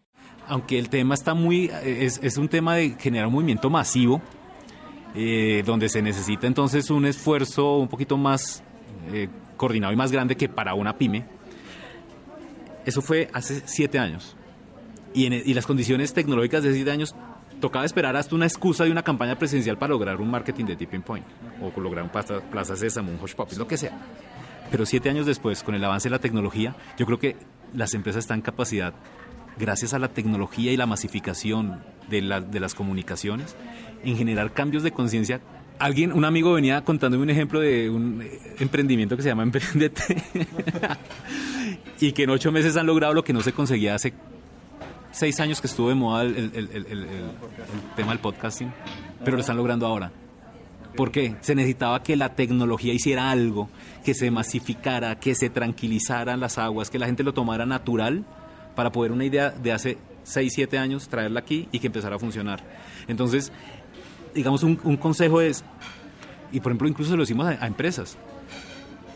aunque 0.49 0.79
el 0.79 0.88
tema 0.91 1.15
está 1.15 1.35
muy, 1.35 1.70
es, 1.85 2.20
es 2.23 2.37
un 2.37 2.49
tema 2.49 2.76
de 2.76 2.91
generar 2.99 3.29
un 3.29 3.32
movimiento 3.32 3.70
masivo, 3.70 4.20
eh, 5.14 5.62
donde 5.67 5.88
se 5.88 6.03
necesita 6.03 6.47
entonces 6.47 6.91
un 6.91 7.06
esfuerzo 7.06 7.76
un 7.79 7.88
poquito 7.88 8.17
más 8.17 8.62
eh, 9.12 9.29
coordinado 9.56 9.93
y 9.93 9.97
más 9.97 10.11
grande 10.12 10.37
que 10.37 10.49
para 10.49 10.75
una 10.75 10.97
pyme. 10.97 11.25
Eso 12.85 13.00
fue 13.03 13.29
hace 13.32 13.62
siete 13.67 13.99
años. 13.99 14.37
Y, 15.14 15.26
en- 15.26 15.35
y 15.44 15.55
las 15.55 15.67
condiciones 15.67 16.12
tecnológicas 16.12 16.62
de 16.62 16.73
siete 16.75 16.91
años 16.91 17.14
tocaba 17.61 17.85
esperar 17.85 18.17
hasta 18.17 18.35
una 18.35 18.47
excusa 18.47 18.85
de 18.85 18.91
una 18.91 19.03
campaña 19.05 19.38
presidencial 19.38 19.79
para 19.79 19.91
lograr 19.91 20.20
un 20.20 20.31
marketing 20.31 20.64
de 20.64 20.76
tipping 20.76 21.03
point, 21.03 21.25
o 21.61 21.81
lograr 21.81 22.03
un 22.05 22.11
plaza, 22.11 22.41
plaza 22.41 22.75
Sésamo, 22.75 23.12
un 23.12 23.19
Hush 23.23 23.35
Puppies, 23.35 23.58
lo 23.58 23.69
que 23.69 23.76
sea. 23.76 23.97
Pero 24.70 24.85
siete 24.87 25.11
años 25.11 25.26
después, 25.26 25.62
con 25.62 25.75
el 25.75 25.85
avance 25.85 26.08
de 26.08 26.11
la 26.11 26.19
tecnología, 26.19 26.75
yo 26.99 27.06
creo 27.06 27.19
que 27.19 27.37
las 27.75 27.94
empresas 27.94 28.25
están 28.25 28.38
en 28.38 28.43
capacidad, 28.43 28.94
gracias 29.58 29.94
a 29.94 29.99
la 29.99 30.08
tecnología 30.08 30.72
y 30.72 30.76
la 30.76 30.87
masificación 30.87 31.81
de, 32.08 32.22
la- 32.22 32.40
de 32.40 32.60
las 32.60 32.75
comunicaciones, 32.75 33.56
en 34.04 34.16
generar 34.16 34.52
cambios 34.52 34.82
de 34.82 34.93
conciencia. 34.93 35.40
Alguien, 35.78 36.12
un 36.12 36.25
amigo 36.25 36.52
venía 36.52 36.82
contándome 36.84 37.22
un 37.25 37.31
ejemplo 37.31 37.58
de 37.60 37.90
un 37.90 38.22
eh, 38.22 38.38
emprendimiento 38.60 39.16
que 39.16 39.22
se 39.22 39.28
llama 39.31 39.43
Emprendete 39.44 40.22
y 42.00 42.12
que 42.12 42.25
en 42.25 42.31
ocho 42.31 42.52
meses 42.52 42.76
han 42.76 42.87
logrado 42.87 43.14
lo 43.14 43.25
que 43.25 43.32
no 43.32 43.40
se 43.40 43.52
conseguía 43.52 43.94
hace 43.94 44.12
seis 45.10 45.38
años 45.40 45.60
que 45.60 45.66
estuvo 45.66 45.88
de 45.88 45.94
moda 45.94 46.22
el- 46.22 46.50
el 46.55 47.08
tema 47.96 48.10
del 48.10 48.19
podcasting, 48.19 48.72
pero 49.24 49.36
lo 49.36 49.41
están 49.41 49.56
logrando 49.56 49.86
ahora. 49.86 50.10
¿Por 50.96 51.10
qué? 51.10 51.36
Se 51.41 51.55
necesitaba 51.55 52.03
que 52.03 52.17
la 52.17 52.34
tecnología 52.34 52.93
hiciera 52.93 53.31
algo, 53.31 53.70
que 54.05 54.12
se 54.15 54.31
masificara, 54.31 55.19
que 55.19 55.34
se 55.34 55.48
tranquilizaran 55.48 56.38
las 56.38 56.58
aguas, 56.58 56.91
que 56.91 56.98
la 56.98 57.06
gente 57.06 57.22
lo 57.22 57.32
tomara 57.32 57.65
natural 57.67 58.24
para 58.74 58.93
poder 58.93 59.12
una 59.12 59.24
idea 59.24 59.50
de 59.50 59.72
hace 59.72 59.98
6, 60.24 60.52
7 60.55 60.79
años 60.79 61.08
traerla 61.08 61.41
aquí 61.41 61.69
y 61.72 61.79
que 61.79 61.86
empezara 61.86 62.17
a 62.17 62.19
funcionar. 62.19 62.62
Entonces, 63.08 63.52
digamos, 64.34 64.62
un, 64.62 64.76
consejo 64.96 65.41
es, 65.41 65.64
y 66.50 66.60
por 66.60 66.72
ejemplo 66.72 66.88
incluso 66.88 67.10
se 67.10 67.17
lo 67.17 67.22
decimos 67.22 67.46
a, 67.46 67.67
empresas, 67.67 68.17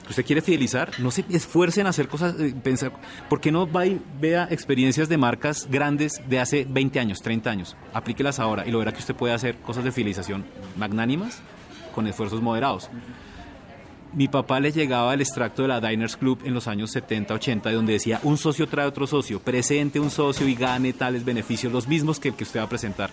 usted 0.09 0.25
quiere 0.25 0.43
fidelizar, 0.43 0.91
no 0.99 1.11
se 1.11 1.25
esfuercen 1.31 1.83
en 1.83 1.87
hacer 1.89 2.09
cosas, 2.09 2.39
eh, 2.39 2.55
pensar, 2.63 2.93
¿por 3.29 3.41
qué 3.41 3.51
no 3.51 3.71
va 3.71 3.87
y 3.87 4.01
vea 4.21 4.49
experiencias 4.51 5.09
de 5.09 5.17
marcas 5.17 5.69
grandes 5.71 6.23
de 6.29 6.39
hace 6.39 6.67
20 6.69 7.01
años, 7.01 7.23
30 7.23 7.51
años? 7.51 7.77
Aplíquelas 7.93 8.39
ahora 8.39 8.67
y 8.67 8.71
lo 8.71 8.79
verá 8.79 8.93
que 8.93 8.99
usted 8.99 9.15
puede 9.15 9.35
hacer 9.35 9.57
cosas 9.57 9.85
de 9.85 9.93
fidelización 9.93 10.45
magnánimas 10.77 11.41
con 11.95 12.07
esfuerzos 12.07 12.43
moderados. 12.43 12.91
Mi 14.13 14.29
papá 14.29 14.61
le 14.61 14.73
llegaba 14.73 15.13
el 15.13 15.21
extracto 15.21 15.63
de 15.63 15.69
la 15.69 15.81
Diners 15.81 16.17
Club 16.17 16.41
en 16.45 16.55
los 16.55 16.69
años 16.69 16.91
70, 16.91 17.35
80, 17.35 17.71
donde 17.73 17.93
decía 17.95 18.19
un 18.23 18.39
socio 18.39 18.67
trae 18.67 18.87
otro 18.87 19.07
socio, 19.07 19.41
presente 19.41 20.01
un 20.01 20.11
socio 20.11 20.49
y 20.49 20.55
gane 20.55 20.93
tales 20.95 21.25
beneficios, 21.25 21.71
los 21.73 21.87
mismos 21.87 22.19
que 22.19 22.29
el 22.29 22.35
que 22.35 22.45
usted 22.45 22.61
va 22.61 22.65
a 22.65 22.69
presentar. 22.69 23.11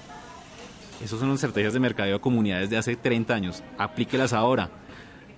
Esas 1.04 1.20
son 1.20 1.32
estrategias 1.32 1.74
de 1.74 1.80
mercadeo 1.82 2.14
de 2.14 2.22
comunidades 2.22 2.70
de 2.70 2.78
hace 2.78 2.96
30 2.96 3.34
años. 3.34 3.64
Aplíquelas 3.78 4.32
ahora. 4.32 4.70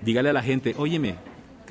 Dígale 0.01 0.29
a 0.29 0.33
la 0.33 0.43
gente, 0.43 0.75
óyeme, 0.77 1.15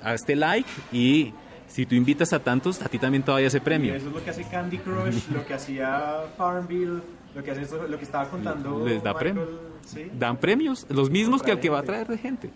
hazte 0.02 0.34
like 0.34 0.68
y 0.90 1.32
si 1.68 1.86
tú 1.86 1.94
invitas 1.94 2.32
a 2.32 2.40
tantos, 2.40 2.82
a 2.82 2.88
ti 2.88 2.98
también 2.98 3.22
vaya 3.24 3.46
ese 3.46 3.58
Y 3.58 3.60
premio. 3.60 3.94
eso 3.94 4.08
es 4.08 4.12
lo 4.14 4.24
que 4.24 4.30
hace 4.30 4.42
Candy 4.44 4.78
Crush, 4.78 5.28
lo 5.32 5.46
que 5.46 5.54
hacía 5.54 6.22
Farmville, 6.36 7.00
lo 7.34 7.44
que 7.44 7.50
hace 7.52 7.62
esto- 7.62 7.86
lo 7.86 7.96
que 7.98 8.04
estaba 8.04 8.28
contando. 8.28 8.84
Les 8.84 9.00
da 9.04 9.12
Michael, 9.12 9.34
premio. 9.34 9.48
¿sí? 9.86 10.10
Dan 10.18 10.36
premios, 10.38 10.84
los 10.88 11.10
mismos 11.10 11.42
que 11.44 11.52
el 11.52 11.60
que 11.60 11.68
va 11.70 11.78
a 11.78 11.82
traer 11.84 12.08
de 12.08 12.18
gente. 12.18 12.50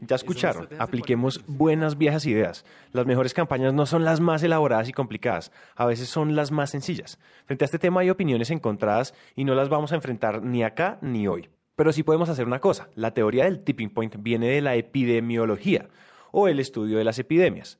Ya 0.00 0.16
escucharon, 0.16 0.68
apliquemos 0.78 1.42
buenas 1.46 1.98
viejas 1.98 2.26
ideas. 2.26 2.64
Las 2.92 3.06
mejores 3.06 3.34
campañas 3.34 3.72
no 3.72 3.86
son 3.86 4.04
las 4.04 4.20
más 4.20 4.42
elaboradas 4.42 4.88
y 4.88 4.92
complicadas, 4.92 5.52
a 5.74 5.86
veces 5.86 6.08
son 6.08 6.36
las 6.36 6.50
más 6.50 6.70
sencillas. 6.70 7.18
Frente 7.46 7.64
a 7.64 7.66
este 7.66 7.78
tema 7.78 8.00
hay 8.00 8.10
opiniones 8.10 8.50
encontradas 8.50 9.14
y 9.34 9.44
no 9.44 9.54
las 9.54 9.68
vamos 9.68 9.92
a 9.92 9.96
enfrentar 9.96 10.42
ni 10.42 10.62
acá 10.62 10.98
ni 11.00 11.28
hoy. 11.28 11.48
Pero 11.76 11.92
sí 11.92 12.02
podemos 12.02 12.28
hacer 12.28 12.46
una 12.46 12.60
cosa, 12.60 12.88
la 12.94 13.12
teoría 13.12 13.44
del 13.44 13.60
tipping 13.60 13.90
point 13.90 14.16
viene 14.18 14.48
de 14.48 14.62
la 14.62 14.76
epidemiología 14.76 15.88
o 16.32 16.48
el 16.48 16.60
estudio 16.60 16.98
de 16.98 17.04
las 17.04 17.18
epidemias. 17.18 17.78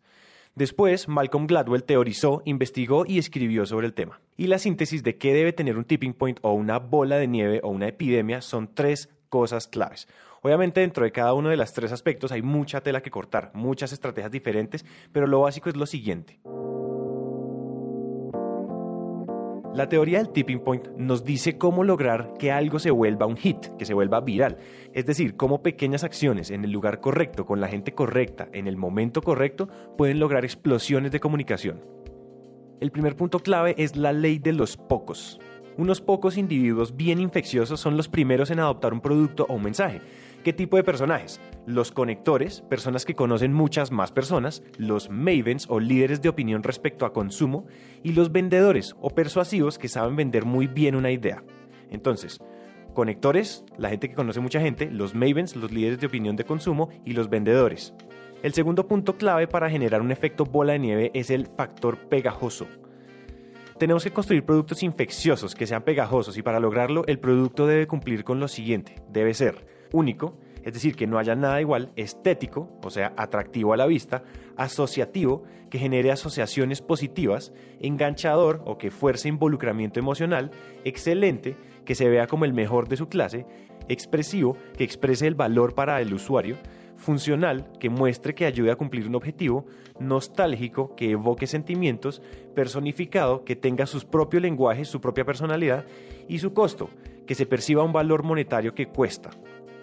Después, 0.55 1.07
Malcolm 1.07 1.47
Gladwell 1.47 1.85
teorizó, 1.85 2.41
investigó 2.47 3.05
y 3.07 3.19
escribió 3.19 3.67
sobre 3.67 3.87
el 3.87 3.93
tema. 3.93 4.21
Y 4.39 4.47
la 4.47 4.59
síntesis 4.59 5.03
de 5.03 5.19
qué 5.19 5.35
debe 5.35 5.53
tener 5.53 5.77
un 5.77 5.85
tipping 5.85 6.15
point 6.15 6.39
o 6.41 6.53
una 6.53 6.79
bola 6.79 7.19
de 7.19 7.27
nieve 7.27 7.61
o 7.63 7.69
una 7.69 7.89
epidemia 7.89 8.41
son 8.41 8.75
tres 8.75 9.11
cosas 9.29 9.67
claves. 9.67 10.09
Obviamente 10.47 10.81
dentro 10.81 11.03
de 11.03 11.11
cada 11.11 11.35
uno 11.35 11.49
de 11.49 11.57
los 11.57 11.73
tres 11.73 11.91
aspectos 11.91 12.31
hay 12.31 12.41
mucha 12.41 12.81
tela 12.81 13.03
que 13.03 13.11
cortar, 13.11 13.51
muchas 13.53 13.93
estrategias 13.93 14.31
diferentes, 14.31 14.87
pero 15.11 15.27
lo 15.27 15.41
básico 15.41 15.69
es 15.69 15.75
lo 15.75 15.87
siguiente. 15.87 16.39
La 19.75 19.89
teoría 19.89 20.19
del 20.19 20.29
tipping 20.29 20.61
point 20.61 20.87
nos 20.97 21.25
dice 21.25 21.59
cómo 21.59 21.83
lograr 21.83 22.35
que 22.39 22.53
algo 22.53 22.79
se 22.79 22.93
vuelva 22.93 23.27
un 23.27 23.37
hit, 23.37 23.67
que 23.77 23.85
se 23.85 23.93
vuelva 23.93 24.21
viral. 24.21 24.59
Es 24.93 25.05
decir, 25.05 25.35
cómo 25.37 25.65
pequeñas 25.65 26.05
acciones 26.05 26.53
en 26.53 26.63
el 26.63 26.71
lugar 26.71 27.01
correcto, 27.01 27.45
con 27.45 27.61
la 27.61 27.67
gente 27.67 27.93
correcta, 27.93 28.49
en 28.53 28.69
el 28.69 28.77
momento 28.77 29.23
correcto, 29.23 29.69
pueden 29.99 30.21
lograr 30.21 30.45
explosiones 30.45 31.11
de 31.11 31.19
comunicación. 31.19 31.85
El 32.81 32.93
primer 32.93 33.17
punto 33.17 33.41
clave 33.41 33.75
es 33.79 33.97
la 33.97 34.13
ley 34.13 34.39
de 34.39 34.53
los 34.53 34.77
pocos. 34.77 35.41
Unos 35.79 36.01
pocos 36.01 36.39
individuos 36.39 36.97
bien 36.97 37.21
infecciosos 37.21 37.79
son 37.81 37.99
los 37.99 38.09
primeros 38.09 38.51
en 38.51 38.61
adoptar 38.61 38.95
un 38.95 39.03
producto 39.03 39.45
o 39.47 39.55
un 39.57 39.63
mensaje. 39.63 40.01
¿Qué 40.47 40.53
tipo 40.53 40.77
de 40.77 40.85
personajes? 40.85 41.41
Los 41.67 41.91
conectores, 41.91 42.61
personas 42.61 43.05
que 43.05 43.17
conocen 43.17 43.53
muchas 43.53 43.91
más 43.91 44.13
personas, 44.13 44.63
los 44.79 45.11
mavens 45.11 45.67
o 45.69 45.81
líderes 45.81 46.23
de 46.23 46.29
opinión 46.29 46.63
respecto 46.63 47.05
a 47.05 47.13
consumo, 47.13 47.67
y 48.05 48.13
los 48.13 48.31
vendedores 48.31 48.95
o 49.01 49.11
persuasivos 49.11 49.77
que 49.77 49.89
saben 49.89 50.15
vender 50.15 50.45
muy 50.45 50.69
bien 50.69 50.95
una 50.95 51.11
idea. 51.11 51.43
Entonces, 51.91 52.41
conectores, 52.95 53.65
la 53.77 53.89
gente 53.89 54.09
que 54.09 54.15
conoce 54.15 54.39
mucha 54.39 54.61
gente, 54.61 54.89
los 54.89 55.17
mavens, 55.17 55.57
los 55.57 55.73
líderes 55.73 55.99
de 55.99 56.07
opinión 56.07 56.37
de 56.37 56.45
consumo, 56.45 56.91
y 57.05 57.15
los 57.15 57.29
vendedores. 57.29 57.93
El 58.45 58.55
segundo 58.55 58.87
punto 58.87 59.17
clave 59.17 59.49
para 59.49 59.69
generar 59.69 60.01
un 60.01 60.13
efecto 60.13 60.45
bola 60.45 60.75
de 60.75 60.79
nieve 60.79 61.11
es 61.13 61.31
el 61.31 61.49
factor 61.49 61.99
pegajoso. 62.09 62.69
Tenemos 63.81 64.05
que 64.05 64.13
construir 64.13 64.45
productos 64.45 64.85
infecciosos 64.85 65.57
que 65.57 65.67
sean 65.67 65.83
pegajosos 65.83 66.39
y 66.39 66.43
para 66.43 66.61
lograrlo 66.61 67.03
el 67.09 67.19
producto 67.19 67.67
debe 67.67 67.89
cumplir 67.89 68.23
con 68.23 68.39
lo 68.39 68.47
siguiente. 68.47 69.03
Debe 69.11 69.35
ser 69.35 69.76
único, 69.93 70.39
es 70.63 70.75
decir, 70.75 70.97
que 70.97 71.07
no 71.07 71.19
haya 71.19 71.37
nada 71.37 71.61
igual, 71.61 71.93
estético, 71.95 72.69
o 72.83 72.91
sea, 72.91 73.13
atractivo 73.17 73.73
a 73.73 73.77
la 73.77 73.87
vista, 73.87 74.25
asociativo, 74.57 75.45
que 75.71 75.79
genere 75.79 76.11
asociaciones 76.11 76.83
positivas, 76.83 77.53
enganchador 77.81 78.63
o 78.65 78.77
que 78.77 78.91
fuerce 78.91 79.29
involucramiento 79.29 80.01
emocional, 80.01 80.51
excelente, 80.85 81.57
que 81.85 81.95
se 81.95 82.09
vea 82.09 82.27
como 82.27 82.45
el 82.45 82.53
mejor 82.53 82.89
de 82.89 82.97
su 82.97 83.09
clase, 83.09 83.47
expresivo, 83.89 84.57
que 84.77 84.83
exprese 84.85 85.29
el 85.29 85.37
valor 85.37 85.75
para 85.75 86.01
el 86.01 86.13
usuario, 86.13 86.57
funcional, 86.97 87.71
que 87.79 87.91
muestre 87.91 88.35
que 88.35 88.47
ayude 88.47 88.71
a 88.71 88.77
cumplir 88.77 89.07
un 89.07 89.15
objetivo, 89.15 89.67
nostálgico, 90.01 90.97
que 90.97 91.13
evoque 91.13 91.47
sentimientos, 91.47 92.23
personificado, 92.55 93.45
que 93.45 93.55
tenga 93.55 93.87
su 93.87 94.01
propio 94.09 94.41
lenguaje, 94.41 94.85
su 94.85 95.01
propia 95.01 95.25
personalidad, 95.25 95.85
y 96.29 96.39
su 96.39 96.53
costo, 96.53 96.89
que 97.27 97.35
se 97.35 97.47
perciba 97.47 97.85
un 97.85 97.93
valor 97.93 98.23
monetario 98.23 98.75
que 98.75 98.87
cuesta. 98.87 99.31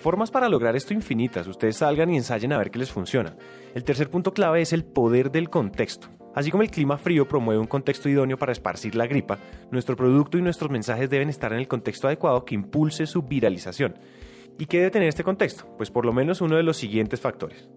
Formas 0.04 0.32
para 0.32 0.50
lograr 0.50 0.76
esto 0.76 0.94
infinitas, 0.94 1.48
ustedes 1.48 1.78
salgan 1.78 2.10
y 2.10 2.18
ensayen 2.18 2.52
a 2.52 2.58
ver 2.58 2.72
qué 2.72 2.78
les 2.78 2.92
funciona. 2.92 3.38
El 3.74 3.86
tercer 3.86 4.10
punto 4.10 4.34
clave 4.34 4.62
es 4.62 4.74
el 4.74 4.84
poder 4.84 5.32
del 5.32 5.50
contexto. 5.50 6.10
Así 6.36 6.52
como 6.52 6.62
el 6.62 6.72
clima 6.72 6.98
frío 6.98 7.26
promueve 7.26 7.62
un 7.62 7.68
contexto 7.68 8.10
idóneo 8.10 8.38
para 8.38 8.52
esparcir 8.52 8.96
la 8.96 9.08
gripa, 9.08 9.40
nuestro 9.72 9.96
producto 9.96 10.38
y 10.38 10.42
nuestros 10.42 10.70
mensajes 10.70 11.10
deben 11.10 11.30
estar 11.30 11.54
en 11.54 11.60
el 11.60 11.70
contexto 11.70 12.08
adecuado 12.08 12.44
que 12.44 12.54
impulse 12.54 13.06
su 13.06 13.22
viralización. 13.22 13.98
¿Y 14.60 14.66
qué 14.66 14.80
debe 14.80 14.92
tener 14.92 15.08
este 15.08 15.24
contexto? 15.24 15.74
Pues 15.78 15.90
por 15.90 16.06
lo 16.06 16.12
menos 16.12 16.42
uno 16.42 16.58
de 16.58 16.64
los 16.64 16.76
siguientes 16.76 17.22
factores. 17.22 17.70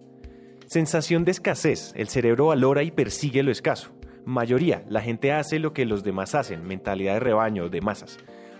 Sensación 0.65 1.23
de 1.23 1.31
escasez. 1.31 1.93
El 1.95 2.09
cerebro 2.09 2.47
valora 2.47 2.83
y 2.83 2.91
persigue 2.91 3.41
lo 3.41 3.51
escaso. 3.51 3.91
Mayoría. 4.25 4.83
La 4.89 4.99
gente 4.99 5.31
hace 5.31 5.59
lo 5.59 5.71
que 5.71 5.85
los 5.85 6.03
demás 6.03 6.35
hacen. 6.35 6.67
Mentalidad 6.67 7.13
de 7.13 7.21
rebaño, 7.21 7.69
de 7.69 7.79
masas. 7.79 8.17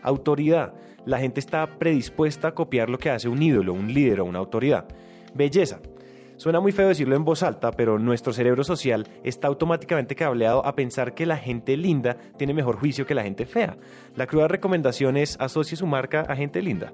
Autoridad. 0.07 0.73
La 1.05 1.19
gente 1.19 1.41
está 1.41 1.67
predispuesta 1.77 2.47
a 2.47 2.53
copiar 2.53 2.89
lo 2.89 2.97
que 2.97 3.09
hace 3.09 3.27
un 3.27 3.41
ídolo, 3.43 3.73
un 3.73 3.93
líder 3.93 4.21
o 4.21 4.25
una 4.25 4.39
autoridad. 4.39 4.85
Belleza. 5.33 5.79
Suena 6.37 6.61
muy 6.61 6.71
feo 6.71 6.87
decirlo 6.87 7.17
en 7.17 7.25
voz 7.25 7.43
alta, 7.43 7.71
pero 7.71 7.99
nuestro 7.99 8.31
cerebro 8.31 8.63
social 8.63 9.05
está 9.23 9.49
automáticamente 9.49 10.15
cableado 10.15 10.65
a 10.65 10.75
pensar 10.75 11.13
que 11.13 11.25
la 11.25 11.35
gente 11.35 11.75
linda 11.75 12.15
tiene 12.37 12.53
mejor 12.53 12.77
juicio 12.77 13.05
que 13.05 13.15
la 13.15 13.23
gente 13.23 13.45
fea. 13.45 13.75
La 14.15 14.27
cruda 14.27 14.47
recomendación 14.47 15.17
es 15.17 15.35
asocie 15.41 15.75
su 15.75 15.87
marca 15.87 16.21
a 16.21 16.37
gente 16.37 16.61
linda. 16.61 16.93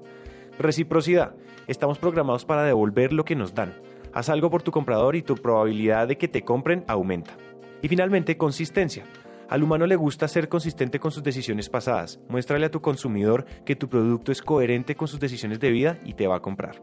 Reciprocidad. 0.58 1.34
Estamos 1.68 1.98
programados 1.98 2.44
para 2.44 2.64
devolver 2.64 3.12
lo 3.12 3.24
que 3.24 3.36
nos 3.36 3.54
dan. 3.54 3.74
Haz 4.12 4.28
algo 4.28 4.50
por 4.50 4.62
tu 4.62 4.72
comprador 4.72 5.14
y 5.14 5.22
tu 5.22 5.36
probabilidad 5.36 6.08
de 6.08 6.18
que 6.18 6.26
te 6.26 6.42
compren 6.42 6.84
aumenta. 6.88 7.36
Y 7.80 7.86
finalmente, 7.86 8.36
consistencia. 8.36 9.04
Al 9.48 9.62
humano 9.62 9.86
le 9.86 9.96
gusta 9.96 10.26
ser 10.26 10.48
consistente 10.48 10.98
con 10.98 11.10
sus 11.10 11.22
decisiones 11.22 11.68
pasadas. 11.68 12.18
Muéstrale 12.28 12.66
a 12.66 12.70
tu 12.70 12.80
consumidor 12.80 13.44
que 13.64 13.76
tu 13.76 13.88
producto 13.88 14.32
es 14.32 14.40
coherente 14.40 14.94
con 14.96 15.08
sus 15.08 15.20
decisiones 15.20 15.60
de 15.60 15.70
vida 15.70 15.98
y 16.04 16.14
te 16.14 16.26
va 16.26 16.36
a 16.36 16.40
comprar. 16.40 16.82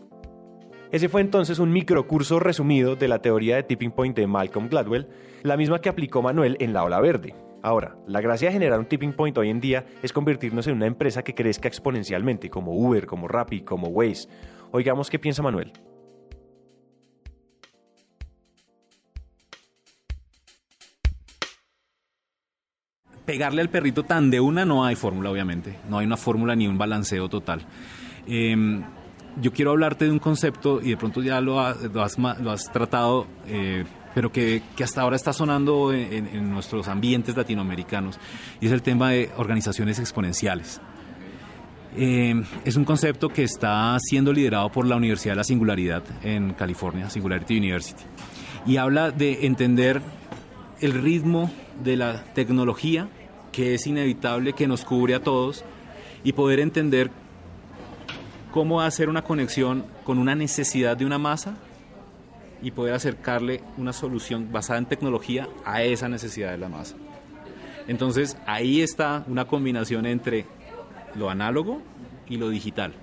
Ese 0.92 1.10
fue 1.10 1.22
entonces 1.22 1.60
un 1.60 1.72
microcurso 1.72 2.40
resumido 2.40 2.96
de 2.96 3.08
la 3.08 3.20
teoría 3.20 3.56
de 3.56 3.64
tipping 3.64 3.92
point 3.92 4.16
de 4.16 4.28
Malcolm 4.28 4.68
Gladwell, 4.68 5.08
la 5.42 5.58
misma 5.58 5.80
que 5.80 5.90
aplicó 5.90 6.22
Manuel 6.22 6.58
en 6.60 6.74
la 6.74 6.84
ola 6.84 7.00
verde. 7.00 7.34
Ahora, 7.64 7.96
la 8.08 8.22
gracia 8.22 8.50
de 8.50 8.54
generar 8.54 8.80
un 8.80 8.88
tipping 8.88 9.14
point 9.14 9.38
hoy 9.38 9.50
en 9.50 9.62
día 9.62 9.86
es 10.04 10.12
convertirnos 10.12 10.68
en 10.68 10.76
una 10.76 10.88
empresa 10.88 11.24
que 11.24 11.36
crezca 11.36 11.68
exponencialmente, 11.68 12.50
como 12.50 12.74
Uber, 12.74 13.06
como 13.06 13.28
Rappi, 13.28 13.62
como 13.62 13.88
Waze. 13.88 14.28
Oigamos 14.72 15.10
qué 15.10 15.18
piensa 15.18 15.42
Manuel. 15.42 15.72
Pegarle 23.26 23.62
al 23.62 23.70
perrito 23.70 24.04
tan 24.04 24.30
de 24.30 24.40
una 24.40 24.66
no 24.66 24.86
hay 24.86 24.96
fórmula, 24.96 25.32
obviamente. 25.32 25.78
No 25.90 26.00
hay 26.00 26.06
una 26.06 26.18
fórmula 26.18 26.56
ni 26.56 26.68
un 26.68 26.78
balanceo 26.78 27.30
total. 27.30 27.66
Em, 28.28 28.84
yo 29.40 29.54
quiero 29.54 29.72
hablarte 29.72 30.06
de 30.06 30.12
un 30.12 30.20
concepto 30.20 30.82
y 30.82 30.90
de 30.90 30.98
pronto 30.98 31.22
ya 31.22 31.40
lo, 31.42 31.60
has, 31.60 32.72
tratado, 32.72 33.28
eh, 33.48 33.86
pero 34.14 34.32
que, 34.32 34.62
hasta 34.84 35.02
ahora 35.02 35.16
está 35.16 35.34
sonando 35.34 35.94
en, 35.94 36.52
nuestros 36.52 36.88
ambientes 36.88 37.36
latinoamericanos, 37.36 38.20
y 38.60 38.68
es 38.68 38.72
el 38.72 38.82
tema 38.82 39.12
de 39.12 39.32
organizaciones 39.38 40.00
exponenciales. 40.00 40.82
Em, 41.96 42.44
es 42.64 42.76
un 42.78 42.86
concepto 42.86 43.30
que 43.30 43.44
está 43.44 43.98
siendo 44.00 44.32
liderado 44.32 44.70
por 44.72 44.86
la 44.86 44.96
Universidad 44.96 45.34
de 45.34 45.38
la 45.38 45.44
Singularidad 45.44 46.04
en 46.24 46.54
California, 46.54 47.10
Singularity 47.10 47.58
University, 47.58 48.04
y 48.66 48.78
habla 48.78 49.12
de 49.12 49.46
entender 49.46 50.02
el 50.80 50.94
ritmo 50.94 51.52
de 51.84 51.98
la 51.98 52.24
tecnología 52.34 53.10
que 53.52 53.74
es 53.76 53.86
inevitable, 53.86 54.54
que 54.54 54.68
nos 54.68 54.86
cubre 54.86 55.16
a 55.16 55.22
todos, 55.22 55.64
y 56.24 56.34
poder 56.34 56.60
entender 56.60 57.12
cómo 58.52 58.82
hacer 58.82 59.10
una 59.10 59.24
conexión 59.24 59.86
con 60.04 60.18
una 60.18 60.36
necesidad 60.36 60.98
de 60.98 61.06
una 61.06 61.18
masa 61.18 61.56
y 62.62 62.72
poder 62.72 62.94
acercarle 62.94 63.64
una 63.78 63.92
solución 63.92 64.52
basada 64.52 64.80
en 64.80 64.86
tecnología 64.86 65.48
a 65.66 65.84
esa 65.84 66.08
necesidad 66.10 66.52
de 66.52 66.58
la 66.58 66.70
masa. 66.70 66.96
Entonces 67.88 68.38
ahí 68.46 68.82
está 68.82 69.24
una 69.28 69.46
combinación 69.46 70.06
entre 70.06 70.46
lo 71.16 71.30
análogo 71.30 71.82
y 72.30 72.38
lo 72.38 72.50
digital, 72.50 72.94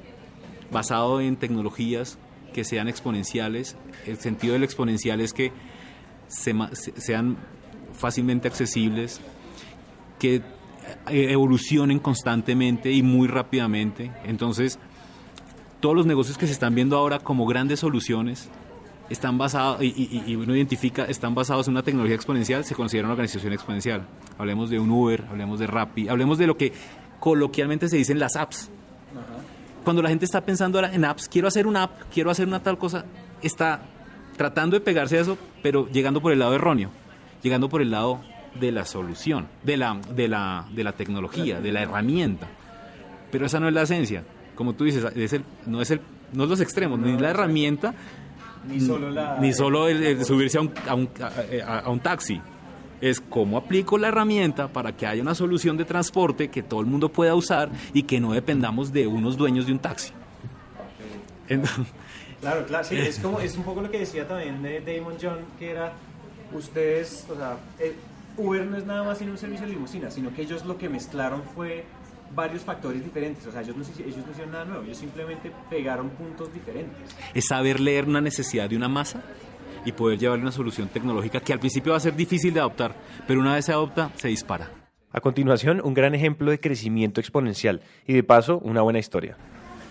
basado 0.70 1.20
en 1.20 1.37
tecnologías 1.37 2.18
que 2.52 2.64
sean 2.64 2.88
exponenciales. 2.88 3.76
El 4.06 4.18
sentido 4.18 4.52
del 4.54 4.62
exponencial 4.62 5.20
es 5.20 5.32
que 5.32 5.52
sean 6.28 7.37
fácilmente 7.99 8.49
accesibles, 8.49 9.21
que 10.19 10.37
eh, 10.37 11.33
evolucionen 11.33 11.99
constantemente 11.99 12.93
y 12.93 13.02
muy 13.02 13.28
rápidamente. 13.28 14.11
Entonces, 14.25 14.78
todos 15.81 15.95
los 15.95 16.07
negocios 16.07 16.38
que 16.38 16.47
se 16.47 16.52
están 16.52 16.75
viendo 16.75 16.97
ahora 16.97 17.19
como 17.19 17.47
grandes 17.47 17.81
soluciones 17.81 18.49
están 19.11 19.38
basados, 19.38 19.83
y, 19.83 20.37
uno 20.37 20.55
identifica, 20.55 21.05
están 21.05 21.35
basados 21.35 21.67
en 21.67 21.73
una 21.73 21.83
tecnología 21.83 22.14
exponencial, 22.14 22.64
se 22.64 22.75
considera 22.75 23.07
una 23.07 23.14
organización 23.14 23.52
exponencial. 23.52 24.07
Hablemos 24.37 24.71
de 24.71 24.78
un 24.78 24.90
Uber, 24.90 25.25
hablemos 25.31 25.59
de 25.59 25.67
Rappi, 25.67 26.09
hablemos 26.09 26.38
de 26.38 26.47
lo 26.47 26.57
que 26.57 26.73
coloquialmente 27.21 27.88
se 27.88 27.97
dicen 27.97 28.19
las 28.19 28.37
apps. 28.37 28.71
Cuando 29.85 30.02
la 30.02 30.11
gente 30.11 30.26
está 30.26 30.45
pensando 30.45 30.78
ahora 30.78 30.95
en 30.95 31.05
apps, 31.05 31.28
quiero 31.28 31.49
hacer 31.49 31.67
una 31.67 31.85
app, 31.85 32.02
quiero 32.12 32.31
hacer 32.31 32.47
una 32.47 32.62
tal 32.62 32.76
cosa, 32.76 33.07
está 33.43 33.83
tratando 34.37 34.76
de 34.76 34.81
pegarse 34.81 35.17
a 35.17 35.23
eso, 35.23 35.38
pero 35.62 35.88
llegando 35.88 36.21
por 36.21 36.33
el 36.33 36.40
lado 36.40 36.55
erróneo, 36.55 36.90
llegando 37.42 37.68
por 37.68 37.83
el 37.83 37.90
lado 37.90 38.21
de 38.59 38.73
la 38.73 38.85
solución, 38.85 39.49
de 39.62 39.76
la, 39.76 40.00
de 40.14 40.28
la, 40.28 40.66
de 40.73 40.85
la 40.85 40.92
tecnología, 40.92 41.61
de 41.61 41.73
la 41.73 41.83
herramienta. 41.83 42.49
Pero 43.30 43.47
esa 43.47 43.61
no 43.61 43.68
es 43.68 43.75
la 43.75 43.83
esencia. 43.83 44.25
Como 44.54 44.75
tú 44.75 44.85
dices, 44.85 45.04
es 45.14 45.33
el, 45.33 45.45
no, 45.66 45.80
es 45.80 45.90
el, 45.90 46.00
no 46.33 46.45
es 46.45 46.50
los 46.50 46.61
extremos, 46.61 46.99
ni 46.99 47.16
la 47.16 47.30
herramienta, 47.30 47.95
ni 48.66 48.80
solo, 48.80 49.11
la, 49.11 49.38
ni 49.40 49.52
solo 49.52 49.88
el, 49.88 50.25
subirse 50.25 50.59
a 50.59 50.62
un, 50.62 50.73
a, 50.87 50.95
un, 50.95 51.09
a, 51.64 51.90
un 51.90 52.00
taxi. 52.00 52.40
Es 53.00 53.21
cómo 53.21 53.57
aplico 53.57 53.97
la 53.97 54.09
herramienta 54.09 54.68
para 54.68 54.97
que 54.97 55.07
haya 55.07 55.23
una 55.23 55.35
solución 55.35 55.76
de 55.76 55.85
transporte 55.85 56.49
que 56.49 56.64
todo 56.64 56.80
el 56.80 56.87
mundo 56.87 57.11
pueda 57.11 57.35
usar 57.37 57.71
y 57.92 58.02
que 58.02 58.18
no 58.18 58.33
dependamos 58.33 58.92
de 58.92 59.07
unos 59.07 59.37
dueños 59.37 59.66
de 59.66 59.73
un 59.73 59.78
taxi. 59.78 60.12
claro, 62.40 62.66
claro, 62.66 62.85
sí, 62.85 62.97
es, 62.97 63.18
como, 63.23 63.38
es 63.38 63.57
un 63.57 63.62
poco 63.62 63.83
lo 63.83 63.90
que 63.90 64.00
decía 64.00 64.26
también 64.26 64.61
de 64.62 64.80
Damon 64.80 65.14
John, 65.23 65.38
que 65.61 65.71
era 65.71 65.92
ustedes, 66.52 67.26
o 67.31 67.37
sea, 67.37 67.59
eh, 67.78 67.95
Uber 68.37 68.64
no 68.67 68.76
es 68.76 68.87
nada 68.87 69.02
más 69.02 69.19
sino 69.19 69.33
un 69.33 69.38
servicio 69.38 69.67
de 69.67 69.73
limusina, 69.73 70.11
sino 70.11 70.33
que 70.33 70.43
ellos 70.43 70.64
lo 70.64 70.78
que 70.78 70.88
mezclaron 70.88 71.43
fue 71.55 71.85
varios 72.35 72.62
factores 72.62 73.02
diferentes. 73.02 73.47
O 73.47 73.52
sea, 73.52 73.62
ellos 73.62 73.76
no, 73.76 73.83
ellos 73.83 74.25
no 74.25 74.31
hicieron 74.33 74.52
nada 74.52 74.64
nuevo, 74.64 74.85
ellos 74.85 74.99
simplemente 74.99 75.52
pegaron 75.69 76.11
puntos 76.11 76.52
diferentes. 76.52 77.14
Es 77.35 77.47
saber 77.47 77.81
leer 77.81 78.07
una 78.07 78.21
necesidad 78.21 78.69
de 78.69 78.76
una 78.76 78.88
masa 78.88 79.23
y 79.85 79.93
poder 79.93 80.19
llevarle 80.19 80.43
una 80.43 80.52
solución 80.52 80.88
tecnológica 80.88 81.40
que 81.40 81.52
al 81.52 81.59
principio 81.59 81.93
va 81.93 81.99
a 81.99 82.00
ser 82.00 82.14
difícil 82.14 82.52
de 82.55 82.61
adoptar, 82.61 82.95
pero 83.26 83.40
una 83.40 83.55
vez 83.55 83.64
se 83.64 83.73
adopta, 83.73 84.11
se 84.17 84.28
dispara. 84.28 84.71
A 85.12 85.21
continuación, 85.21 85.81
un 85.83 85.95
gran 85.95 86.14
ejemplo 86.14 86.50
de 86.50 86.61
crecimiento 86.61 87.21
exponencial 87.21 87.81
y 88.07 88.12
de 88.12 88.23
paso, 88.23 88.59
una 88.59 88.83
buena 88.83 88.99
historia. 88.99 89.37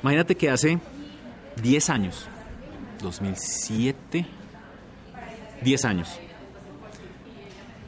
Imagínate 0.04 0.36
que 0.36 0.50
hace 0.50 0.78
10 1.62 1.90
años, 1.90 2.28
2007, 3.02 4.28
10 5.64 5.86
años, 5.86 6.20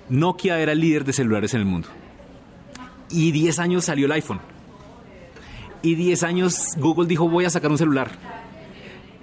Nokia 0.09 0.59
era 0.59 0.71
el 0.71 0.79
líder 0.79 1.05
de 1.05 1.13
celulares 1.13 1.53
en 1.53 1.61
el 1.61 1.65
mundo. 1.65 1.87
Y 3.09 3.31
10 3.31 3.59
años 3.59 3.85
salió 3.85 4.05
el 4.05 4.11
iPhone. 4.11 4.39
Y 5.81 5.95
10 5.95 6.23
años 6.23 6.75
Google 6.77 7.07
dijo 7.07 7.29
voy 7.29 7.45
a 7.45 7.49
sacar 7.49 7.71
un 7.71 7.77
celular. 7.77 8.11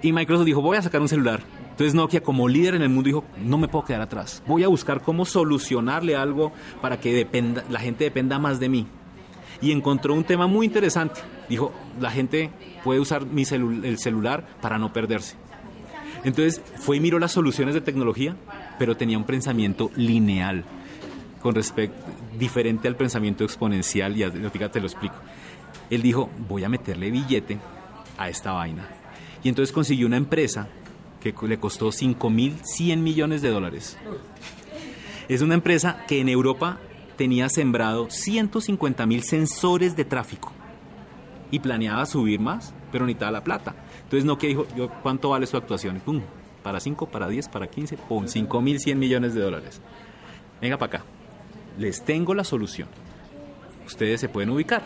Y 0.01 0.11
Microsoft 0.11 0.45
dijo 0.45 0.61
voy 0.61 0.77
a 0.77 0.81
sacar 0.81 1.01
un 1.01 1.09
celular. 1.09 1.41
Entonces 1.71 1.93
Nokia 1.93 2.21
como 2.21 2.47
líder 2.47 2.75
en 2.75 2.81
el 2.81 2.89
mundo 2.89 3.07
dijo 3.07 3.23
no 3.43 3.57
me 3.57 3.67
puedo 3.67 3.85
quedar 3.85 4.01
atrás. 4.01 4.41
Voy 4.47 4.63
a 4.63 4.67
buscar 4.67 5.01
cómo 5.01 5.25
solucionarle 5.25 6.15
algo 6.15 6.51
para 6.81 6.99
que 6.99 7.13
dependa, 7.13 7.63
la 7.69 7.79
gente 7.79 8.03
dependa 8.03 8.39
más 8.39 8.59
de 8.59 8.69
mí 8.69 8.87
y 9.61 9.71
encontró 9.71 10.13
un 10.13 10.23
tema 10.23 10.47
muy 10.47 10.65
interesante. 10.65 11.21
Dijo, 11.49 11.71
la 11.99 12.11
gente 12.11 12.51
puede 12.83 12.99
usar 12.99 13.25
mi 13.25 13.43
el 13.43 13.97
celular 13.97 14.45
para 14.61 14.77
no 14.77 14.93
perderse. 14.93 15.35
Entonces 16.23 16.61
fue 16.75 16.97
y 16.97 16.99
miró 16.99 17.19
las 17.19 17.31
soluciones 17.31 17.73
de 17.73 17.81
tecnología, 17.81 18.35
pero 18.79 18.97
tenía 18.97 19.17
un 19.17 19.23
pensamiento 19.23 19.91
lineal, 19.95 20.65
con 21.47 21.55
respecto 21.55 21.95
diferente 22.37 22.89
al 22.89 22.97
pensamiento 22.97 23.45
exponencial 23.45 24.17
y 24.17 24.23
ahorita 24.23 24.69
te 24.69 24.81
lo 24.81 24.85
explico. 24.85 25.15
Él 25.89 26.01
dijo, 26.01 26.29
voy 26.45 26.65
a 26.65 26.67
meterle 26.67 27.09
billete 27.09 27.57
a 28.17 28.27
esta 28.27 28.51
vaina. 28.51 28.85
Y 29.45 29.47
entonces 29.47 29.73
consiguió 29.73 30.07
una 30.07 30.17
empresa 30.17 30.67
que 31.21 31.33
le 31.47 31.57
costó 31.57 31.87
5.100 31.87 32.97
millones 32.97 33.41
de 33.41 33.49
dólares. 33.49 33.97
Es 35.29 35.41
una 35.41 35.53
empresa 35.53 36.03
que 36.05 36.19
en 36.19 36.27
Europa 36.27 36.79
tenía 37.15 37.47
sembrado 37.47 38.09
150 38.09 39.05
mil 39.05 39.23
sensores 39.23 39.95
de 39.95 40.03
tráfico 40.03 40.51
y 41.49 41.59
planeaba 41.59 42.05
subir 42.07 42.41
más, 42.41 42.73
pero 42.91 43.05
necesitaba 43.05 43.31
la 43.31 43.45
plata. 43.45 43.73
Entonces 44.03 44.25
Nokia 44.25 44.49
dijo, 44.49 44.67
yo, 44.75 44.89
¿cuánto 45.01 45.29
vale 45.29 45.47
su 45.47 45.55
actuación? 45.55 46.01
Pum, 46.03 46.23
para 46.61 46.81
5, 46.81 47.05
para 47.05 47.29
10, 47.29 47.47
para 47.47 47.67
15, 47.67 47.95
pum, 47.95 48.27
5 48.27 48.61
mil 48.61 48.81
100 48.81 48.99
millones 48.99 49.33
de 49.33 49.39
dólares. 49.39 49.81
Venga 50.59 50.77
para 50.77 50.97
acá, 50.97 51.05
les 51.77 52.03
tengo 52.03 52.33
la 52.33 52.43
solución. 52.43 52.87
Ustedes 53.85 54.19
se 54.19 54.29
pueden 54.29 54.49
ubicar. 54.49 54.83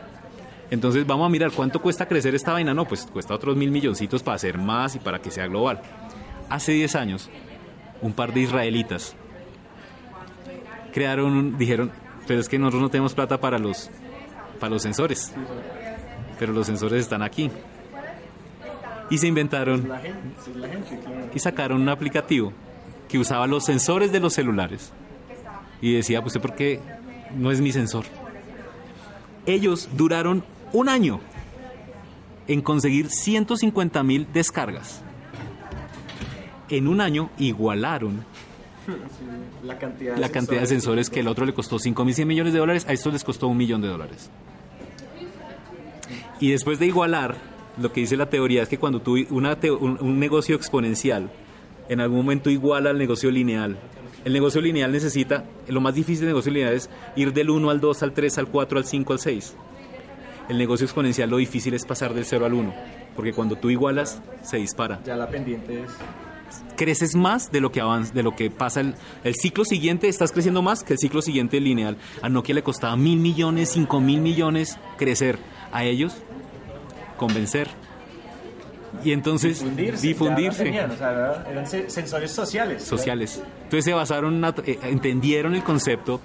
Entonces 0.69 1.05
vamos 1.05 1.25
a 1.25 1.29
mirar 1.29 1.51
cuánto 1.51 1.81
cuesta 1.81 2.07
crecer 2.07 2.33
esta 2.33 2.53
vaina. 2.53 2.73
No, 2.73 2.85
pues 2.85 3.05
cuesta 3.05 3.33
otros 3.33 3.57
mil 3.57 3.71
milloncitos 3.71 4.23
para 4.23 4.35
hacer 4.35 4.57
más 4.57 4.95
y 4.95 4.99
para 4.99 5.19
que 5.19 5.31
sea 5.31 5.47
global. 5.47 5.81
Hace 6.49 6.71
10 6.73 6.95
años, 6.95 7.29
un 8.01 8.13
par 8.13 8.33
de 8.33 8.41
israelitas 8.41 9.15
crearon, 10.91 11.57
dijeron, 11.57 11.91
pero 12.27 12.39
es 12.39 12.47
que 12.47 12.59
nosotros 12.59 12.81
no 12.81 12.89
tenemos 12.89 13.13
plata 13.13 13.39
para 13.39 13.57
los, 13.57 13.89
para 14.59 14.71
los 14.71 14.81
sensores, 14.81 15.33
pero 16.39 16.53
los 16.53 16.67
sensores 16.67 17.01
están 17.01 17.21
aquí. 17.21 17.49
Y 19.09 19.17
se 19.17 19.27
inventaron 19.27 19.91
y 21.33 21.39
sacaron 21.39 21.81
un 21.81 21.89
aplicativo 21.89 22.53
que 23.09 23.19
usaba 23.19 23.45
los 23.45 23.65
sensores 23.65 24.11
de 24.13 24.21
los 24.21 24.33
celulares. 24.33 24.93
Y 25.81 25.93
decía, 25.93 26.21
pues, 26.21 26.37
¿por 26.37 26.55
qué 26.55 26.79
no 27.35 27.51
es 27.51 27.61
mi 27.61 27.71
sensor? 27.71 28.05
Ellos 29.45 29.89
duraron 29.97 30.43
un 30.73 30.89
año 30.89 31.19
en 32.47 32.61
conseguir 32.61 33.09
150 33.09 34.03
mil 34.03 34.27
descargas. 34.31 35.01
En 36.69 36.87
un 36.87 37.01
año 37.01 37.29
igualaron 37.37 38.23
La 39.63 39.77
cantidad, 39.79 40.17
la 40.17 40.29
cantidad 40.29 40.61
de 40.61 40.67
sensores 40.67 41.09
que 41.09 41.19
el 41.19 41.27
otro 41.27 41.45
le 41.45 41.53
costó 41.53 41.77
5.100 41.77 42.25
millones 42.25 42.53
de 42.53 42.59
dólares, 42.59 42.85
a 42.87 42.93
estos 42.93 43.13
les 43.13 43.23
costó 43.23 43.47
un 43.47 43.57
millón 43.57 43.81
de 43.81 43.87
dólares. 43.87 44.29
Y 46.39 46.51
después 46.51 46.79
de 46.79 46.87
igualar, 46.87 47.35
lo 47.77 47.91
que 47.93 48.01
dice 48.01 48.17
la 48.17 48.29
teoría 48.29 48.63
es 48.63 48.69
que 48.69 48.77
cuando 48.77 49.01
tú 49.01 49.17
una 49.29 49.57
un, 49.79 49.97
un 50.01 50.19
negocio 50.19 50.55
exponencial, 50.55 51.31
en 51.87 51.99
algún 51.99 52.17
momento 52.17 52.49
iguala 52.49 52.89
al 52.89 52.97
negocio 52.97 53.29
lineal. 53.29 53.77
El 54.23 54.33
negocio 54.33 54.61
lineal 54.61 54.91
necesita, 54.91 55.45
lo 55.67 55.81
más 55.81 55.95
difícil 55.95 56.21
del 56.21 56.29
negocio 56.29 56.51
lineal 56.51 56.73
es 56.73 56.89
ir 57.15 57.33
del 57.33 57.49
1 57.49 57.69
al 57.69 57.79
2, 57.79 58.03
al 58.03 58.13
3, 58.13 58.37
al 58.37 58.47
4, 58.47 58.77
al 58.77 58.85
5, 58.85 59.13
al 59.13 59.19
6. 59.19 59.55
El 60.49 60.57
negocio 60.57 60.85
exponencial 60.85 61.29
lo 61.29 61.37
difícil 61.37 61.73
es 61.73 61.85
pasar 61.85 62.13
del 62.13 62.25
0 62.25 62.45
al 62.45 62.53
1, 62.53 62.73
porque 63.15 63.33
cuando 63.33 63.55
tú 63.55 63.69
igualas, 63.69 64.21
se 64.43 64.57
dispara 64.57 65.01
Ya 65.03 65.15
la 65.15 65.27
pendiente 65.29 65.83
es... 65.83 65.91
creces 66.75 67.15
más 67.15 67.51
de 67.51 67.61
lo 67.61 67.71
que 67.71 67.81
avanza, 67.81 68.13
de 68.13 68.21
lo 68.21 68.35
que 68.35 68.51
pasa 68.51 68.81
el, 68.81 68.95
el 69.23 69.35
ciclo 69.35 69.65
siguiente, 69.65 70.07
estás 70.07 70.31
creciendo 70.31 70.61
más 70.61 70.83
que 70.83 70.93
el 70.93 70.99
ciclo 70.99 71.21
siguiente 71.21 71.59
lineal. 71.59 71.97
A 72.21 72.29
Nokia 72.29 72.53
le 72.53 72.63
costaba 72.63 72.95
mil 72.97 73.17
millones, 73.19 73.69
cinco 73.69 74.01
mil 74.01 74.21
millones 74.21 74.77
crecer. 74.97 75.39
A 75.71 75.85
ellos, 75.85 76.17
convencer. 77.17 77.69
Y 79.03 79.11
entonces, 79.13 79.59
Difundirse. 79.59 80.07
difundirse. 80.07 80.57
ya 80.57 80.63
la 80.63 80.69
tenían, 80.87 80.91
o 80.91 80.95
sea, 80.97 81.11
era- 81.11 81.45
eran 81.51 81.67
se- 81.67 81.89
sensores 81.89 82.31
sociales. 82.31 82.83
sociales. 82.83 83.41
Entonces 83.63 83.85
se 83.85 83.93
basaron, 83.93 84.33
en 84.33 84.37
una- 84.39 84.55
eh, 84.65 84.79
entendieron 84.83 85.55
el 85.55 85.63
concepto 85.63 86.19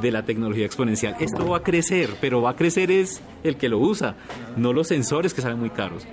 de 0.00 0.10
la 0.10 0.24
tecnología 0.24 0.64
exponencial. 0.64 1.16
Esto 1.20 1.46
va 1.48 1.58
a 1.58 1.62
crecer, 1.62 2.10
pero 2.20 2.40
va 2.40 2.50
a 2.50 2.56
crecer 2.56 2.90
es 2.90 3.20
el 3.44 3.56
que 3.56 3.68
lo 3.68 3.78
usa, 3.78 4.14
no 4.56 4.72
los 4.72 4.88
sensores 4.88 5.34
que 5.34 5.42
salen 5.42 5.58
muy 5.58 5.70
caros. 5.70 6.06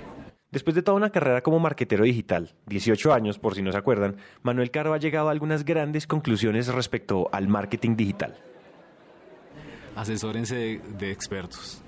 Después 0.50 0.74
de 0.74 0.82
toda 0.82 0.96
una 0.96 1.10
carrera 1.10 1.42
como 1.42 1.60
marquetero 1.60 2.04
digital, 2.04 2.52
18 2.66 3.12
años 3.14 3.38
por 3.38 3.54
si 3.54 3.62
no 3.62 3.70
se 3.72 3.78
acuerdan, 3.78 4.16
Manuel 4.42 4.70
Caro 4.72 4.92
ha 4.92 4.98
llegado 4.98 5.28
a 5.28 5.30
algunas 5.30 5.64
grandes 5.64 6.06
conclusiones 6.06 6.66
respecto 6.66 7.28
al 7.32 7.48
marketing 7.48 7.96
digital. 7.96 8.34
asesórense 9.96 10.54
de, 10.56 10.80
de 10.98 11.10
expertos. 11.10 11.82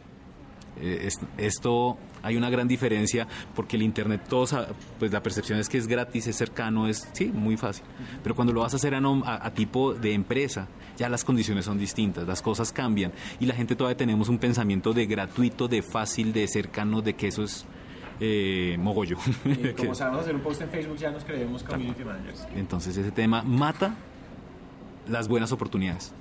Eh, 0.82 1.06
es- 1.06 1.20
esto 1.38 1.96
hay 2.22 2.36
una 2.36 2.50
gran 2.50 2.66
diferencia 2.68 3.26
porque 3.54 3.76
el 3.76 3.82
internet 3.82 4.22
todos 4.28 4.52
a- 4.52 4.66
pues 4.98 5.12
la 5.12 5.22
percepción 5.22 5.58
es 5.60 5.68
que 5.68 5.78
es 5.78 5.86
gratis, 5.86 6.26
es 6.26 6.36
cercano, 6.36 6.88
es 6.88 7.08
sí, 7.12 7.26
muy 7.26 7.56
fácil. 7.56 7.84
Pero 8.22 8.34
cuando 8.34 8.52
lo 8.52 8.60
vas 8.62 8.72
a 8.74 8.76
hacer 8.76 8.94
a, 8.94 9.00
nom- 9.00 9.22
a- 9.24 9.46
a 9.46 9.54
tipo 9.54 9.94
de 9.94 10.12
empresa, 10.12 10.66
ya 10.96 11.08
las 11.08 11.24
condiciones 11.24 11.64
son 11.64 11.78
distintas, 11.78 12.26
las 12.26 12.42
cosas 12.42 12.72
cambian 12.72 13.12
y 13.40 13.46
la 13.46 13.54
gente 13.54 13.76
todavía 13.76 13.96
tenemos 13.96 14.28
un 14.28 14.38
pensamiento 14.38 14.92
de 14.92 15.06
gratuito, 15.06 15.68
de 15.68 15.82
fácil, 15.82 16.32
de 16.32 16.46
cercano, 16.48 17.00
de 17.00 17.14
que 17.14 17.28
eso 17.28 17.44
es 17.44 17.64
eh, 18.20 18.76
mogollo. 18.78 19.16
Y 19.44 19.72
como 19.76 19.94
sabemos 19.94 20.20
hacer 20.22 20.34
un 20.34 20.42
post 20.42 20.60
en 20.62 20.68
Facebook, 20.68 20.96
ya 20.96 21.10
nos 21.10 21.24
creemos 21.24 21.62
community 21.62 22.04
managers. 22.04 22.46
Entonces 22.54 22.96
ese 22.96 23.10
tema 23.10 23.42
mata 23.42 23.94
las 25.08 25.28
buenas 25.28 25.50
oportunidades. 25.52 26.12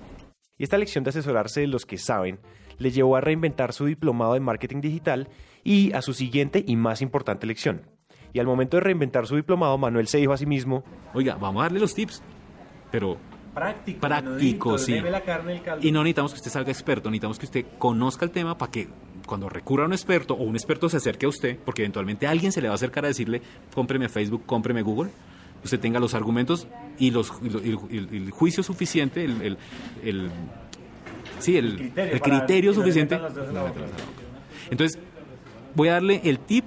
Y 0.57 0.63
esta 0.63 0.77
lección 0.77 1.03
de 1.03 1.09
asesorarse 1.09 1.61
de 1.61 1.67
los 1.67 1.85
que 1.85 1.97
saben 1.97 2.39
le 2.77 2.91
llevó 2.91 3.15
a 3.15 3.21
reinventar 3.21 3.73
su 3.73 3.85
diplomado 3.85 4.35
en 4.35 4.43
marketing 4.43 4.81
digital 4.81 5.29
y 5.63 5.91
a 5.93 6.01
su 6.01 6.13
siguiente 6.13 6.63
y 6.67 6.75
más 6.75 7.01
importante 7.01 7.45
lección. 7.47 7.81
Y 8.33 8.39
al 8.39 8.45
momento 8.45 8.77
de 8.77 8.81
reinventar 8.81 9.27
su 9.27 9.35
diplomado, 9.35 9.77
Manuel 9.77 10.07
se 10.07 10.17
dijo 10.17 10.33
a 10.33 10.37
sí 10.37 10.45
mismo, 10.45 10.83
Oiga, 11.13 11.35
vamos 11.35 11.61
a 11.61 11.63
darle 11.65 11.79
los 11.79 11.93
tips, 11.93 12.21
pero 12.91 13.17
Práctico. 13.53 13.99
Práctico, 13.99 14.77
sí. 14.77 14.97
la 15.01 15.21
carne 15.21 15.51
el 15.53 15.61
caldo. 15.61 15.85
Y 15.85 15.91
no 15.91 16.01
necesitamos 16.03 16.31
que 16.31 16.37
usted 16.37 16.51
salga 16.51 16.71
experto, 16.71 17.09
necesitamos 17.09 17.37
que 17.37 17.45
usted 17.45 17.65
conozca 17.77 18.23
el 18.23 18.31
tema 18.31 18.57
para 18.57 18.71
que 18.71 18.87
cuando 19.25 19.49
recurra 19.49 19.83
a 19.83 19.87
un 19.87 19.91
experto 19.93 20.35
o 20.35 20.43
un 20.43 20.55
experto 20.55 20.87
se 20.87 20.95
acerque 20.97 21.25
a 21.25 21.29
usted, 21.29 21.59
porque 21.65 21.81
eventualmente 21.81 22.25
alguien 22.27 22.53
se 22.53 22.61
le 22.61 22.69
va 22.69 22.73
a 22.73 22.75
acercar 22.75 23.03
a 23.03 23.09
decirle, 23.09 23.41
cómpreme 23.73 24.07
Facebook, 24.07 24.43
cómpreme 24.45 24.81
Google, 24.83 25.11
usted 25.65 25.81
tenga 25.81 25.99
los 25.99 26.13
argumentos 26.13 26.65
y, 26.97 27.11
los, 27.11 27.31
y 27.43 27.49
lo- 27.49 27.61
y 27.61 27.97
el, 27.97 28.07
y 28.13 28.17
el 28.17 28.31
juicio 28.31 28.63
suficiente, 28.63 29.25
el, 29.25 29.41
el- 29.41 29.57
el- 30.03 30.31
sí, 31.41 31.57
el, 31.57 31.75
criterio 31.75 32.13
el 32.13 32.21
criterio 32.21 32.73
suficiente. 32.73 33.15
en 33.15 33.23
en. 33.23 33.73
Entonces, 34.69 34.99
voy 35.75 35.89
a 35.89 35.93
darle 35.93 36.21
el 36.23 36.39
tip 36.39 36.65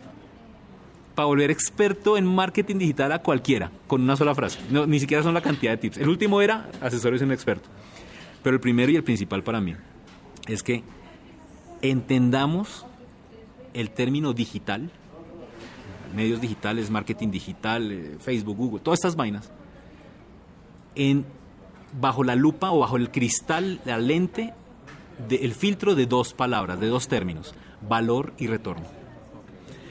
para 1.14 1.26
volver 1.26 1.50
experto 1.50 2.16
en 2.16 2.26
marketing 2.26 2.76
digital 2.76 3.12
a 3.12 3.20
cualquiera, 3.20 3.70
con 3.86 4.02
una 4.02 4.16
sola 4.16 4.34
frase. 4.34 4.58
No, 4.70 4.86
ni 4.86 4.98
siquiera 4.98 5.22
son 5.22 5.34
la 5.34 5.40
cantidad 5.40 5.72
de 5.72 5.78
tips. 5.78 5.98
El 5.98 6.08
último 6.08 6.42
era 6.42 6.70
asesores 6.80 7.22
un 7.22 7.32
experto. 7.32 7.68
Pero 8.42 8.54
el 8.54 8.60
primero 8.60 8.90
y 8.90 8.96
el 8.96 9.04
principal 9.04 9.42
para 9.42 9.60
mí 9.60 9.74
es 10.46 10.62
que 10.62 10.82
entendamos 11.82 12.84
el 13.72 13.90
término 13.90 14.32
digital, 14.32 14.90
medios 16.14 16.40
digitales, 16.40 16.90
marketing 16.90 17.30
digital, 17.30 17.90
eh, 17.90 18.16
Facebook, 18.20 18.56
Google, 18.56 18.80
todas 18.80 18.98
estas 18.98 19.16
vainas, 19.16 19.50
en, 20.94 21.24
bajo 22.00 22.22
la 22.24 22.36
lupa 22.36 22.70
o 22.70 22.80
bajo 22.80 22.96
el 22.96 23.10
cristal, 23.10 23.80
la 23.84 23.98
lente, 23.98 24.52
del 25.28 25.54
filtro 25.54 25.94
de 25.94 26.06
dos 26.06 26.34
palabras, 26.34 26.80
de 26.80 26.88
dos 26.88 27.08
términos, 27.08 27.54
valor 27.88 28.32
y 28.38 28.46
retorno. 28.46 28.86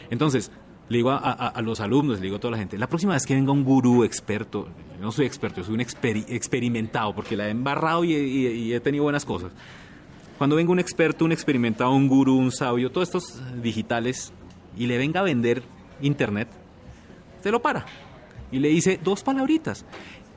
Entonces, 0.09 0.51
le 0.89 0.97
digo 0.97 1.11
a, 1.11 1.59
los 1.61 1.79
alumnos, 1.79 2.19
le 2.19 2.25
digo 2.25 2.35
a 2.35 2.39
toda 2.39 2.51
la 2.51 2.57
gente, 2.57 2.77
la 2.77 2.87
próxima 2.87 3.13
vez 3.13 3.25
que 3.25 3.33
venga 3.33 3.51
un 3.51 3.63
gurú 3.63 4.03
experto, 4.03 4.67
no 4.99 5.11
soy 5.11 5.25
experto, 5.25 5.61
yo 5.61 5.65
soy 5.65 5.75
un 5.75 5.81
experimentado, 5.81 7.15
porque 7.15 7.35
la 7.35 7.47
he 7.47 7.51
embarrado 7.51 8.03
y, 8.03 8.73
he 8.73 8.79
tenido 8.79 9.03
buenas 9.03 9.25
cosas. 9.25 9.51
Cuando 10.37 10.55
venga 10.55 10.71
un 10.71 10.79
experto, 10.79 11.25
un 11.25 11.31
experimentado, 11.31 11.91
un 11.91 12.07
gurú, 12.07 12.35
un 12.35 12.51
sabio, 12.51 12.91
todos 12.91 13.07
estos 13.07 13.41
digitales, 13.61 14.33
y 14.77 14.87
le 14.87 14.97
venga 14.97 15.21
a 15.21 15.23
vender 15.23 15.63
internet, 16.01 16.49
se 17.41 17.51
lo 17.51 17.61
para. 17.61 17.85
Y 18.51 18.59
le 18.59 18.69
dice 18.69 18.99
dos 19.03 19.23
palabritas. 19.23 19.85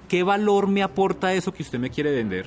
¿Qué 0.08 0.22
valor 0.22 0.68
me 0.68 0.82
aporta 0.82 1.34
eso 1.34 1.52
que 1.52 1.62
usted 1.62 1.78
me 1.78 1.90
quiere 1.90 2.14
vender? 2.14 2.46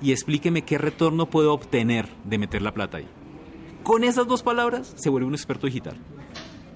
Y 0.00 0.12
explíqueme 0.12 0.62
qué 0.62 0.78
retorno 0.78 1.26
puedo 1.26 1.52
obtener 1.52 2.08
de 2.24 2.38
meter 2.38 2.62
la 2.62 2.72
plata 2.72 2.98
ahí. 2.98 3.08
Con 3.82 4.04
esas 4.04 4.26
dos 4.26 4.42
palabras 4.42 4.94
se 4.96 5.08
vuelve 5.08 5.26
un 5.26 5.34
experto 5.34 5.66
digital 5.66 5.96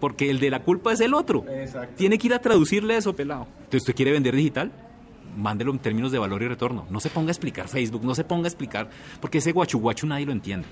porque 0.03 0.29
el 0.31 0.41
de 0.41 0.51
la 0.51 0.65
culpa 0.65 0.93
es 0.93 1.01
el 1.01 1.15
otro. 1.15 1.45
Tiene 1.97 2.19
que 2.19 2.27
ir 2.27 2.35
a 2.35 2.41
traducirle 2.41 2.97
eso, 2.97 3.15
pelado. 3.15 3.47
Entonces, 3.59 3.83
¿usted 3.83 3.95
quiere 3.95 4.11
vender 4.11 4.35
digital? 4.35 4.73
Mándelo 5.37 5.71
en 5.71 5.79
términos 5.79 6.11
de 6.11 6.19
valor 6.19 6.43
y 6.43 6.49
retorno. 6.49 6.89
No 6.91 6.99
se 6.99 7.09
ponga 7.09 7.29
a 7.29 7.31
explicar 7.31 7.69
Facebook, 7.69 8.03
no 8.03 8.13
se 8.17 8.25
ponga 8.25 8.47
a 8.47 8.49
explicar, 8.49 8.91
porque 9.21 9.39
ese 9.39 9.53
guachu 9.53 9.79
guachu 9.79 10.09
nadie 10.09 10.27
lo 10.27 10.33
entiende. 10.33 10.67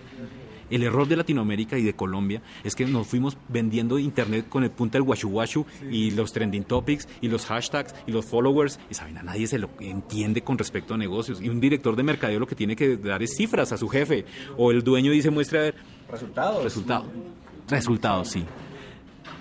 El 0.70 0.84
error 0.84 1.08
de 1.08 1.16
Latinoamérica 1.16 1.76
y 1.76 1.82
de 1.82 1.94
Colombia 1.94 2.42
es 2.62 2.74
que 2.74 2.86
nos 2.86 3.06
fuimos 3.06 3.36
vendiendo 3.48 3.98
internet 3.98 4.48
con 4.48 4.62
el 4.62 4.70
punto 4.70 4.96
del 4.96 5.02
guachu 5.02 5.28
guachu 5.28 5.66
y 5.90 6.12
los 6.12 6.32
trending 6.32 6.64
topics 6.64 7.08
y 7.20 7.28
los 7.28 7.46
hashtags 7.46 7.94
y 8.06 8.12
los 8.12 8.24
followers. 8.24 8.78
Y 8.88 8.94
saben, 8.94 9.18
a 9.18 9.22
nadie 9.22 9.46
se 9.46 9.58
lo 9.58 9.70
entiende 9.80 10.42
con 10.42 10.56
respecto 10.58 10.94
a 10.94 10.96
negocios. 10.96 11.40
Y 11.42 11.48
un 11.48 11.60
director 11.60 11.96
de 11.96 12.02
mercadeo 12.04 12.38
lo 12.38 12.46
que 12.46 12.54
tiene 12.54 12.76
que 12.76 12.96
dar 12.96 13.22
es 13.22 13.34
cifras 13.36 13.72
a 13.72 13.76
su 13.76 13.88
jefe. 13.88 14.24
O 14.56 14.70
el 14.70 14.82
dueño 14.82 15.10
dice, 15.10 15.30
muestra 15.30 15.60
a 15.60 15.62
ver. 15.64 15.74
Resultados. 16.10 16.62
Resultados. 16.62 17.06
Resultados, 17.68 18.28
sí. 18.28 18.44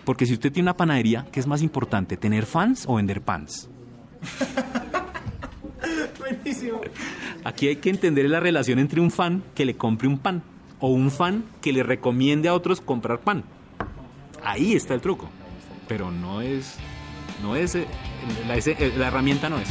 Porque 0.04 0.26
si 0.26 0.34
usted 0.34 0.52
tiene 0.52 0.66
una 0.66 0.78
panadería, 0.78 1.28
¿qué 1.32 1.40
es 1.40 1.48
más 1.48 1.62
importante, 1.62 2.18
tener 2.18 2.46
fans 2.46 2.86
o 2.88 2.96
vender 2.96 3.22
pans? 3.22 3.70
Buenísimo. 6.20 6.82
Aquí 7.44 7.68
hay 7.68 7.76
que 7.78 7.90
entender 7.90 8.30
la 8.30 8.40
relación 8.40 8.80
entre 8.80 9.02
un 9.02 9.12
fan 9.12 9.44
que 9.54 9.66
le 9.66 9.76
compre 9.76 10.08
un 10.08 10.18
pan 10.18 10.44
o 10.80 10.88
un 10.90 11.12
fan 11.12 11.46
que 11.62 11.74
le 11.74 11.84
recomiende 11.84 12.50
a 12.50 12.54
otros 12.54 12.82
comprar 12.82 13.20
pan. 13.20 13.44
Ahí 14.44 14.74
está 14.74 14.94
el 14.94 15.02
truco. 15.02 15.30
Pero 15.88 16.12
no 16.12 16.42
es, 16.42 16.78
no 17.42 17.56
es, 17.56 17.76
eh, 17.76 17.86
la, 18.48 18.58
eh, 18.58 18.94
la 18.98 19.08
herramienta 19.08 19.50
no 19.50 19.58
es. 19.60 19.70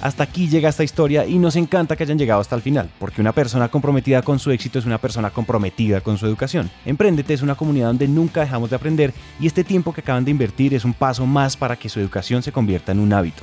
Hasta 0.00 0.22
aquí 0.22 0.46
llega 0.48 0.68
esta 0.68 0.84
historia 0.84 1.26
y 1.26 1.38
nos 1.38 1.56
encanta 1.56 1.96
que 1.96 2.04
hayan 2.04 2.18
llegado 2.18 2.40
hasta 2.40 2.54
el 2.54 2.62
final, 2.62 2.88
porque 3.00 3.20
una 3.20 3.32
persona 3.32 3.68
comprometida 3.68 4.22
con 4.22 4.38
su 4.38 4.52
éxito 4.52 4.78
es 4.78 4.86
una 4.86 4.98
persona 4.98 5.30
comprometida 5.30 6.00
con 6.00 6.18
su 6.18 6.26
educación. 6.26 6.70
Emprendete 6.86 7.34
es 7.34 7.42
una 7.42 7.56
comunidad 7.56 7.88
donde 7.88 8.06
nunca 8.06 8.42
dejamos 8.42 8.70
de 8.70 8.76
aprender 8.76 9.12
y 9.40 9.48
este 9.48 9.64
tiempo 9.64 9.92
que 9.92 10.00
acaban 10.00 10.24
de 10.24 10.30
invertir 10.30 10.72
es 10.72 10.84
un 10.84 10.94
paso 10.94 11.26
más 11.26 11.56
para 11.56 11.74
que 11.74 11.88
su 11.88 11.98
educación 11.98 12.44
se 12.44 12.52
convierta 12.52 12.92
en 12.92 13.00
un 13.00 13.12
hábito. 13.12 13.42